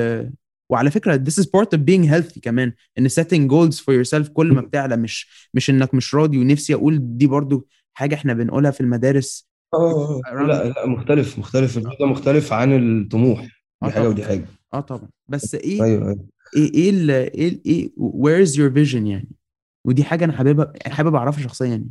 وعلى 0.70 0.92
فكرة 0.92 1.18
this 1.18 1.44
is 1.44 1.46
part 1.46 1.78
of 1.78 1.80
being 1.80 2.10
healthy 2.12 2.40
كمان 2.40 2.74
إن 2.98 3.10
setting 3.10 3.50
goals 3.52 3.76
for 3.80 3.94
yourself 3.94 4.28
كل 4.34 4.54
ما 4.54 4.62
بتعلى. 4.62 4.98
مش 4.98 5.50
مش 5.54 5.70
إنك 5.70 5.94
مش 5.94 6.16
راضي. 6.16 6.38
ونفسي 6.38 6.74
أقول 6.74 7.18
دي 7.18 7.28
برضو 7.28 7.68
حاجة 7.94 8.16
إحنا 8.16 8.34
بنقولها 8.34 8.72
في 8.72 8.82
المدارس. 8.82 9.48
آه 9.74 10.22
around 10.28 10.48
لا 10.48 10.70
لا 10.70 10.86
مختلف 10.86 11.40
مختلف. 11.40 11.78
الرضا 11.78 12.06
مختلف 12.06 12.54
عن 12.54 13.02
الطموح. 13.02 13.48
دي 13.84 13.92
حاجة 13.92 14.10
ودي 14.10 14.24
حاجة. 14.24 14.46
آه 14.74 14.80
طبعا. 14.80 15.10
بس 15.28 15.56
إيه 15.56 15.84
أيوه 15.84 16.08
أيوه. 16.08 16.26
إيه 16.56 16.74
إيه 16.74 16.90
ال 16.90 17.12
إيه 17.12 17.62
إيه 17.66 17.90
where 18.00 18.48
is 18.50 18.54
your 18.54 18.72
vision 18.76 18.96
يعني؟ 19.08 19.30
ودي 19.86 20.04
حاجة 20.04 20.26
أنا 20.26 20.34
حاببها 20.34 20.74
حابب 20.88 21.16
أعرفها 21.16 21.44
شخصيا 21.44 21.68
يعني. 21.68 21.90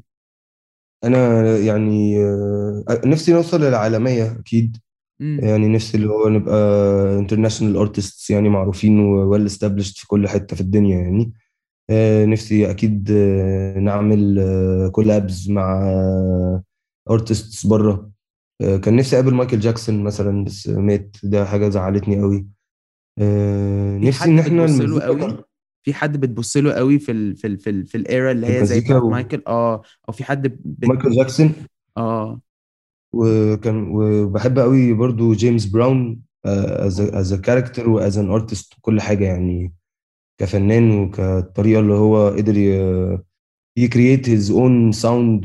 أنا 1.04 1.42
يعني 1.58 2.18
آه، 2.24 2.84
نفسي 3.04 3.32
نوصل 3.32 3.60
للعالمية 3.64 4.32
أكيد. 4.40 4.76
امم 5.20 5.40
يعني 5.44 5.68
نفسي 5.68 5.96
اللي 5.96 6.08
هو 6.08 6.28
نبقى 6.28 6.54
international 7.18 7.76
artists 7.76 8.30
يعني 8.30 8.48
معروفين 8.48 9.00
و 9.00 9.10
well 9.10 9.50
established 9.50 9.98
في 10.00 10.06
كل 10.06 10.28
حتة 10.28 10.56
في 10.56 10.60
الدنيا 10.62 10.98
يعني. 10.98 11.32
آه، 11.90 12.24
نفسي 12.26 12.70
أكيد 12.70 13.10
آه، 13.12 13.78
نعمل 13.78 14.40
collabs 14.92 15.50
مع 15.50 15.82
artists 17.10 17.66
بره 17.66 18.10
كان 18.60 18.96
نفسي 18.96 19.16
أقابل 19.16 19.34
مايكل 19.34 19.60
جاكسون 19.60 20.04
مثلا 20.04 20.44
بس 20.44 20.68
مات. 20.68 21.16
ده 21.24 21.44
حاجة 21.44 21.68
زعلتني 21.68 22.20
قوي 22.20 22.46
آه، 23.18 23.98
في 23.98 24.06
نفسي 24.06 24.20
حد 24.22 24.28
إن 24.28 24.38
إحنا 24.38 24.64
بتبص 24.64 24.80
له 24.80 24.84
المزيكا 24.84 25.06
قوي؟ 25.06 25.44
في 25.82 25.94
حد 25.94 26.16
بتبص 26.20 26.56
له 26.56 26.72
قوي 26.72 26.98
في 26.98 27.12
ال 27.12 27.36
في 27.36 27.46
ال 27.46 27.58
في, 27.58 27.70
ال 27.70 27.86
في 27.86 27.94
ال 27.96 28.05
era 28.05 28.30
اللي 28.32 28.46
هي 28.46 28.50
زي 28.52 28.58
المزيكا 28.58 28.86
بتاعت 28.86 29.02
و- 29.02 29.10
مايكل؟ 29.10 29.42
آه. 29.46 29.82
أو 30.08 30.12
في 30.12 30.24
حد 30.24 30.42
بت... 30.48 30.88
مايكل 30.88 31.10
جاكسون. 31.16 31.52
آه. 31.96 32.40
وكان 33.14 33.88
وبحب 33.90 34.58
قوي 34.58 34.92
برضو 34.92 35.32
جيمس 35.32 35.66
براون 35.66 36.20
as 36.44 37.32
a 37.32 37.36
character 37.36 37.88
و 37.88 37.98
as 37.98 38.18
an 38.18 38.30
artist 38.30 38.74
وكل 38.78 39.00
حاجة 39.00 39.24
يعني 39.24 39.72
كفنان 40.40 40.90
وكطريقة 40.90 41.80
اللي 41.80 41.92
هو 41.94 42.28
قدر 42.28 42.56
ي 43.78 43.85
create 43.85 44.28
his 44.28 44.50
own 44.50 44.92
sound 44.92 45.42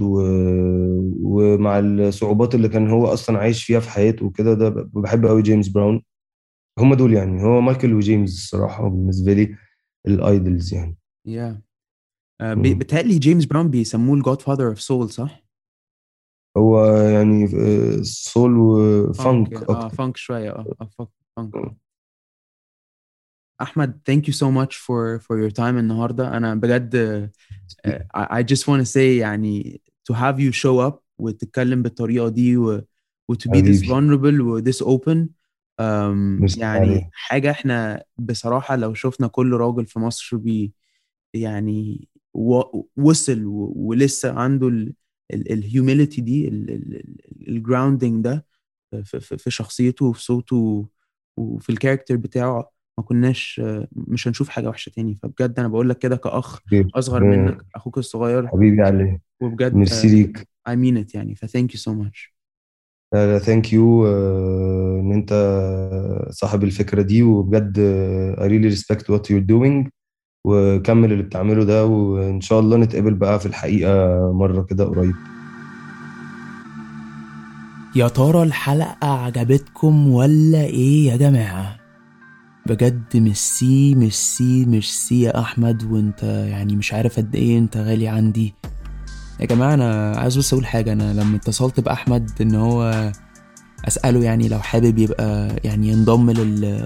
ومع 1.22 1.80
الصعوبات 1.80 2.56
اللي 2.56 2.70
كان 2.70 2.90
هو 2.90 3.06
أصلا 3.08 3.38
عايش 3.40 3.64
فيها 3.64 3.80
في 3.80 3.90
حياته 3.90 4.26
وكده 4.26 4.54
ده 4.54 4.70
بحب 4.94 5.26
قوي 5.26 5.42
جيمس 5.42 5.68
براون. 5.68 6.02
هم 6.80 6.94
دول 6.94 7.14
يعني 7.14 7.44
هو 7.44 7.62
مايكل 7.62 7.94
وجيمس 7.94 8.32
الصراحه 8.34 8.88
بالنسبة 8.90 9.34
لي 9.34 9.56
ال 10.08 10.19
idols 10.19 10.74
يعني 10.74 10.98
يا 11.26 11.62
آه 12.42 12.54
مم. 12.54 12.62
بي- 12.62 12.74
بيتهيألي 12.74 13.20
جيمس 13.20 13.46
براون 13.46 13.70
بيسموه 13.70 14.16
ال 14.18 14.42
godfather 14.42 14.68
of 14.68 14.82
soul 14.82 15.10
صح؟ 15.10 15.44
هو 16.58 16.86
يعني 16.86 17.48
soul 18.04 18.58
و 18.58 18.77
funk 18.77 19.54
آه 19.70 19.90
funk 19.90 20.18
شوية 20.18 20.50
آه 20.52 20.66
آه، 20.82 20.90
funk 21.38 21.56
مم. 21.56 21.78
أحمد 23.62 24.00
thank 24.10 24.22
you 24.28 24.34
so 24.34 24.46
much 24.52 24.76
for 24.78 25.20
for 25.20 25.38
your 25.38 25.52
time 25.52 25.60
النهارده 25.78 26.38
أنا 26.38 26.56
بجد 26.56 26.96
آه، 27.86 28.08
I 28.18 28.42
I 28.42 28.44
just 28.44 28.62
want 28.68 28.82
to 28.82 28.92
say 28.94 28.98
يعني 28.98 29.82
to 30.12 30.16
have 30.16 30.36
you 30.40 30.52
show 30.56 30.90
up 30.92 30.96
وتتكلم 31.18 31.82
بالطريقة 31.84 32.30
دي 32.30 32.58
و, 32.58 32.82
و 33.30 33.34
to 33.36 33.48
be 33.50 33.62
this 33.62 33.84
vulnerable 33.88 34.40
و 34.42 34.62
this 34.62 34.82
open 34.86 35.28
يعني 36.58 36.90
عليك. 36.90 37.08
حاجة 37.14 37.52
إحنا 37.52 38.04
بصراحة 38.18 38.76
لو 38.76 38.94
شفنا 38.94 39.28
كل 39.28 39.54
راجل 39.54 39.86
في 39.86 40.00
مصر 40.00 40.38
بي 40.38 40.74
يعني 41.34 42.08
وصل 42.98 43.44
ولسه 43.76 44.40
عنده 44.40 44.68
ال 44.68 44.94
ال 45.34 45.52
ال 45.52 45.60
humility 45.60 46.22
دي 46.22 46.48
ال 47.48 47.55
grounding 47.55 48.24
ده 48.24 48.46
في, 49.04 49.50
شخصيته 49.52 50.06
وفي 50.06 50.24
صوته 50.24 50.88
وفي 51.38 51.70
ال 51.70 51.74
character 51.74 52.16
بتاعه 52.16 52.72
ما 52.98 53.04
كناش 53.04 53.62
مش 53.92 54.28
هنشوف 54.28 54.50
حاجة 54.50 54.70
وحشة 54.70 54.90
تاني. 54.90 55.16
فبجد 55.16 55.60
أنا 55.60 55.68
بقول 55.68 55.90
لك 55.90 55.98
كده 55.98 56.16
كأخ. 56.16 56.60
أصغر 56.96 57.24
منك 57.24 57.66
أخوك 57.76 57.98
الصغير. 57.98 58.48
حبيبي 58.48 58.82
علي 58.82 59.20
وبجد 59.42 59.76
ميرسي 59.76 60.08
ليك. 60.08 60.38
I 60.70 60.72
mean 60.72 61.06
it 61.08 61.16
يعني. 61.16 61.36
ف 61.36 61.46
thank 61.46 61.70
you 61.72 61.80
so 61.80 61.92
much. 61.92 62.31
لا 62.31 62.31
thank 63.16 63.74
you 63.74 64.08
إن 65.00 65.12
أنت 65.12 65.34
صاحب 66.30 66.64
الفكرة 66.64 67.02
دي 67.02 67.24
وبجد 67.24 67.80
آه، 67.80 68.36
I 68.36 68.50
really 68.50 68.76
respect 68.78 69.04
what 69.14 69.22
you're 69.30 69.48
doing 69.52 69.90
وكمل 70.48 71.12
اللي 71.12 71.24
بتعمله 71.24 71.64
ده 71.64 71.86
وإن 71.86 72.42
شاء 72.42 72.60
الله 72.60 72.78
نتقابل 72.78 73.14
بقى 73.14 73.40
في 73.40 73.46
الحقيقة 73.46 73.92
مرة 74.34 74.62
كده 74.64 74.86
قريب. 74.86 75.16
يا 77.96 78.08
ترى 78.08 78.44
الحلقة 78.44 79.08
عجبتكم 79.08 80.08
ولا 80.08 80.62
إيه 80.64 81.08
يا 81.08 81.16
جماعة؟ 81.18 81.76
بجد 82.66 83.04
ميرسي 83.18 83.96
ميرسي 83.96 84.66
ميرسي 84.66 85.22
يا 85.22 85.40
أحمد 85.40 85.92
وأنت 85.92 86.24
يعني 86.24 86.76
مش 86.76 86.94
عارف 86.94 87.18
قد 87.18 87.36
إيه 87.36 87.58
أنت 87.58 87.78
غالي 87.78 88.08
عندي. 88.08 88.54
يا 89.42 89.46
جماعة 89.48 89.74
أنا 89.74 90.14
عايز 90.18 90.38
بس 90.38 90.54
أقول 90.54 90.66
حاجة. 90.66 90.92
أنا 90.94 91.14
لما 91.14 91.36
اتصلت 91.38 91.80
بأحمد 91.80 92.32
إن 92.42 92.56
هو 92.56 93.12
أسأله 93.88 94.24
يعني 94.24 94.48
لو 94.48 94.60
حابب 94.60 94.98
يبقى 94.98 95.56
يعني 95.64 95.88
ينضم 95.88 96.32
لل 96.32 96.86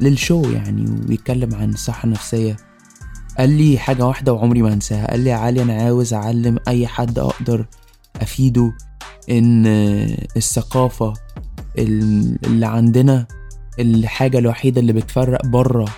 للشو 0.00 0.42
يعني 0.50 1.00
ويتكلم 1.08 1.54
عن 1.54 1.70
الصحة 1.70 2.04
النفسية 2.06 2.56
قال 3.38 3.50
لي 3.50 3.78
حاجة 3.78 4.06
واحدة 4.06 4.32
وعمري 4.32 4.62
ما 4.62 4.72
انساها 4.72 5.06
قال 5.10 5.20
لي 5.20 5.30
يا 5.30 5.36
علي 5.36 5.62
أنا 5.62 5.82
عاوز 5.82 6.14
أعلم 6.14 6.58
أي 6.68 6.86
حد 6.86 7.18
أقدر 7.18 7.66
أفيده 8.22 8.72
إن 9.30 9.66
الثقافة 10.36 11.12
اللي 11.78 12.66
عندنا 12.66 13.26
الحاجة 13.80 14.38
الوحيدة 14.38 14.80
اللي 14.80 14.92
بتفرق 14.92 15.46
بره 15.46 15.88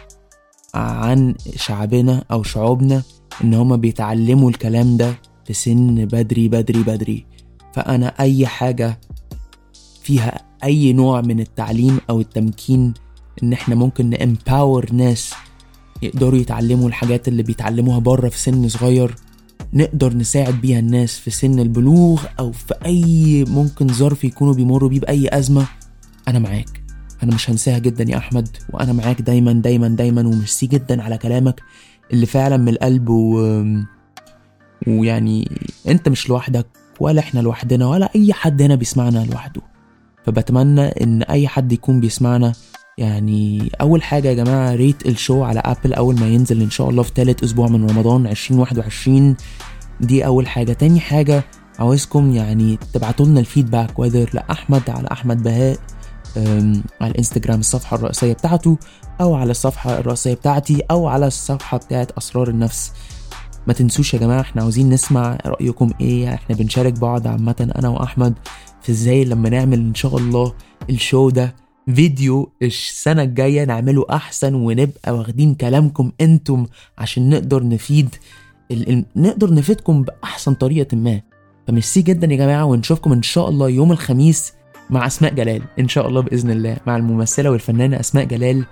عن 0.74 1.34
شعبنا 1.56 2.24
أو 2.30 2.42
شعوبنا 2.42 3.02
إن 3.44 3.54
هما 3.54 3.76
بيتعلموا 3.76 4.50
الكلام 4.50 4.96
ده 4.96 5.14
في 5.50 5.54
سن 5.54 6.06
بدري 6.06 6.48
بدري 6.48 6.82
بدري. 6.82 7.26
فأنا 7.74 8.06
أي 8.20 8.46
حاجة 8.46 9.00
فيها 10.02 10.40
أي 10.64 10.92
نوع 10.92 11.20
من 11.20 11.40
التعليم 11.40 12.00
أو 12.10 12.20
التمكين 12.20 12.94
إن 13.42 13.52
إحنا 13.52 13.74
ممكن 13.74 14.10
نامباور 14.10 14.92
ناس 14.92 15.34
يقدروا 16.02 16.40
يتعلموا 16.40 16.88
الحاجات 16.88 17.28
اللي 17.28 17.42
بيتعلموها 17.42 17.98
بره 17.98 18.28
في 18.28 18.38
سن 18.38 18.68
صغير 18.68 19.14
نقدر 19.72 20.14
نساعد 20.14 20.54
بيها 20.60 20.78
الناس 20.78 21.18
في 21.18 21.30
سن 21.30 21.58
البلوغ 21.58 22.24
أو 22.38 22.52
في 22.52 22.74
أي 22.86 23.44
ممكن 23.48 23.88
ظرف 23.88 24.24
يكونوا 24.24 24.54
بيمروا 24.54 24.88
بيه 24.88 25.00
بأي 25.00 25.28
أزمة. 25.38 25.66
أنا 26.28 26.38
معاك. 26.38 26.82
أنا 27.22 27.34
مش 27.34 27.50
هنساها 27.50 27.78
جدا 27.78 28.04
يا 28.10 28.16
أحمد 28.16 28.48
وأنا 28.72 28.92
معاك 28.92 29.22
دايما 29.22 29.52
دايما 29.52 29.88
دايما 29.88 30.20
وميرسي 30.20 30.66
جدا 30.66 31.02
على 31.02 31.18
كلامك 31.18 31.60
اللي 32.12 32.26
فعلا 32.26 32.56
من 32.56 32.68
القلب 32.68 33.08
و... 33.08 33.64
ويعني 34.86 35.50
انت 35.88 36.08
مش 36.08 36.28
لوحدك 36.28 36.66
ولا 37.00 37.20
إحنا 37.20 37.40
لوحدنا 37.40 37.86
ولا 37.86 38.10
أي 38.16 38.32
حد 38.32 38.62
هنا 38.62 38.74
بيسمعنا 38.74 39.24
لوحده. 39.30 39.60
فبتمنى 40.26 40.86
إن 40.86 41.22
أي 41.22 41.48
حد 41.48 41.72
يكون 41.72 42.00
بيسمعنا. 42.00 42.52
يعني 42.98 43.70
أول 43.80 44.02
حاجة 44.02 44.28
يا 44.28 44.34
جماعة 44.34 44.74
rate 44.74 45.06
ال 45.06 45.13
show 45.13 45.42
على 45.42 45.60
Apple 45.64 45.92
أول 45.94 46.20
ما 46.20 46.26
ينزل 46.26 46.62
إن 46.62 46.70
شاء 46.70 46.90
الله 46.90 47.02
في 47.02 47.12
ثالث 47.14 47.44
أسبوع 47.44 47.68
من 47.68 47.90
رمضان 47.90 48.26
2021 48.26 49.36
دي 50.00 50.26
أول 50.26 50.48
حاجة. 50.48 50.72
تاني 50.72 51.00
حاجة 51.00 51.44
عاوزكم 51.78 52.30
يعني 52.30 52.78
تبعتوا 52.92 53.26
لنا 53.26 53.40
ال 53.40 53.46
feedback 53.46 53.98
whether 53.98 54.30
لأحمد 54.34 54.90
على 54.90 55.08
أحمد 55.12 55.42
بهاء 55.42 55.78
على 57.00 57.10
الانستجرام 57.10 57.60
الصفحة 57.60 57.96
الرئيسية 57.96 58.32
بتاعته 58.32 58.78
أو 59.20 59.34
على 59.34 59.50
الصفحة 59.50 59.98
الرئيسية 59.98 60.34
بتاعتي 60.34 60.82
أو 60.90 61.06
على 61.08 61.26
الصفحة 61.26 61.76
بتاعت 61.76 62.10
أسرار 62.10 62.48
النفس. 62.48 62.92
ما 63.66 63.72
تنسوش 63.72 64.14
يا 64.14 64.18
جماعة 64.18 64.40
إحنا 64.40 64.62
عاوزين 64.62 64.88
نسمع 64.88 65.38
رأيكم 65.46 65.90
إيه. 66.00 66.34
إحنا 66.34 66.56
بنشارك 66.56 66.92
بعض 66.92 67.26
عامة 67.26 67.72
أنا 67.78 67.88
وأحمد 67.88 68.34
في 68.82 68.92
إزاي 68.92 69.24
لما 69.24 69.48
نعمل 69.48 69.78
إن 69.78 69.94
شاء 69.94 70.16
الله 70.16 70.52
الشو 70.90 71.30
ده. 71.30 71.54
فيديو 71.94 72.52
السنة 72.62 73.22
الجاية 73.22 73.64
نعمله 73.64 74.04
أحسن 74.10 74.54
ونبقى 74.54 75.12
واخدين 75.18 75.54
كلامكم 75.54 76.12
أنتم 76.20 76.66
عشان 76.98 77.30
نقدر 77.30 77.68
نفيد 77.68 78.14
ال... 78.70 78.88
ال- 78.92 79.04
نقدر 79.16 79.54
نفيدكم 79.54 80.02
بأحسن 80.02 80.54
طريقة 80.54 80.96
ما. 80.96 81.20
فميرسي 81.68 82.02
جدا 82.02 82.26
يا 82.32 82.36
جماعة 82.36 82.64
ونشوفكم 82.64 83.12
إن 83.12 83.22
شاء 83.22 83.48
الله 83.48 83.68
يوم 83.68 83.92
الخميس 83.92 84.52
مع 84.90 85.06
أسماء 85.06 85.34
جلال. 85.34 85.62
إن 85.78 85.88
شاء 85.88 86.08
الله 86.08 86.20
بإذن 86.20 86.50
الله 86.50 86.76
مع 86.86 86.96
الممثلة 86.96 87.50
والفنانة 87.50 88.00
أسماء 88.00 88.24
جلال. 88.24 88.64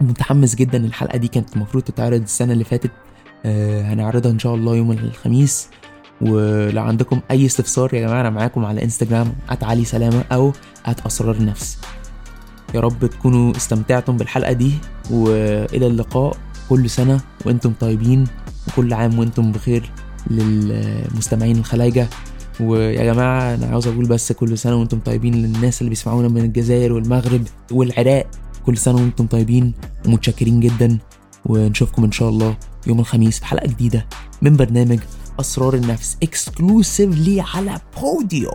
متحمس 0.00 0.54
جدا 0.54 0.84
الحلقة 0.84 1.18
دي 1.18 1.28
كانت 1.28 1.56
المفروض 1.56 1.84
تتعرض 1.84 2.22
السنة 2.22 2.52
اللي 2.52 2.64
فاتت. 2.64 2.90
هنعرضها 3.44 4.32
إن 4.32 4.38
شاء 4.38 4.54
الله 4.54 4.76
يوم 4.76 4.92
الخميس. 4.92 5.68
ولو 6.20 6.82
عندكم 6.82 7.20
أي 7.30 7.46
استفسار 7.46 7.94
يا 7.94 8.00
جماعة 8.00 8.20
أنا 8.20 8.30
معاكم 8.30 8.64
على 8.64 8.84
إنستجرام 8.84 9.32
علي 9.62 9.84
سلامة 9.84 10.24
أو 10.32 10.52
أسرار 11.06 11.34
النفس. 11.34 11.78
يا 12.74 12.80
رب 12.80 13.06
تكونوا 13.06 13.56
استمتعتم 13.56 14.16
بالحلقة 14.16 14.52
دي 14.52 14.72
وإلى 15.10 15.86
اللقاء 15.86 16.36
كل 16.68 16.90
سنة 16.90 17.20
وأنتم 17.46 17.72
طيبين 17.80 18.24
وكل 18.68 18.92
عام 18.92 19.18
وأنتم 19.18 19.52
بخير 19.52 19.90
للمستمعين 20.30 21.58
الخلايجة. 21.58 22.08
ويا 22.60 23.12
جماعة 23.12 23.54
أنا 23.54 23.66
عاوز 23.66 23.86
أقول 23.86 24.08
بس 24.08 24.32
كل 24.32 24.58
سنة 24.58 24.76
وأنتم 24.76 24.98
طيبين 25.00 25.34
للناس 25.34 25.80
اللي 25.80 25.90
بيسمعونا 25.90 26.28
من 26.28 26.44
الجزائر 26.44 26.92
والمغرب 26.92 27.42
والعراق. 27.72 28.26
كل 28.66 28.76
سنة 28.76 28.94
وأنتم 28.94 29.26
طيبين 29.26 29.72
ومتشكرين 30.06 30.60
جدا 30.60 30.98
ونشوفكم 31.46 32.04
إن 32.04 32.12
شاء 32.12 32.28
الله 32.28 32.56
يوم 32.86 33.00
الخميس 33.00 33.38
في 33.38 33.46
حلقة 33.46 33.66
جديدة 33.66 34.06
من 34.42 34.56
برنامج 34.56 34.98
أسرار 35.40 35.74
النفس 35.74 36.16
exclusively 36.22 37.40
على 37.54 37.80
Podeo 38.00 38.50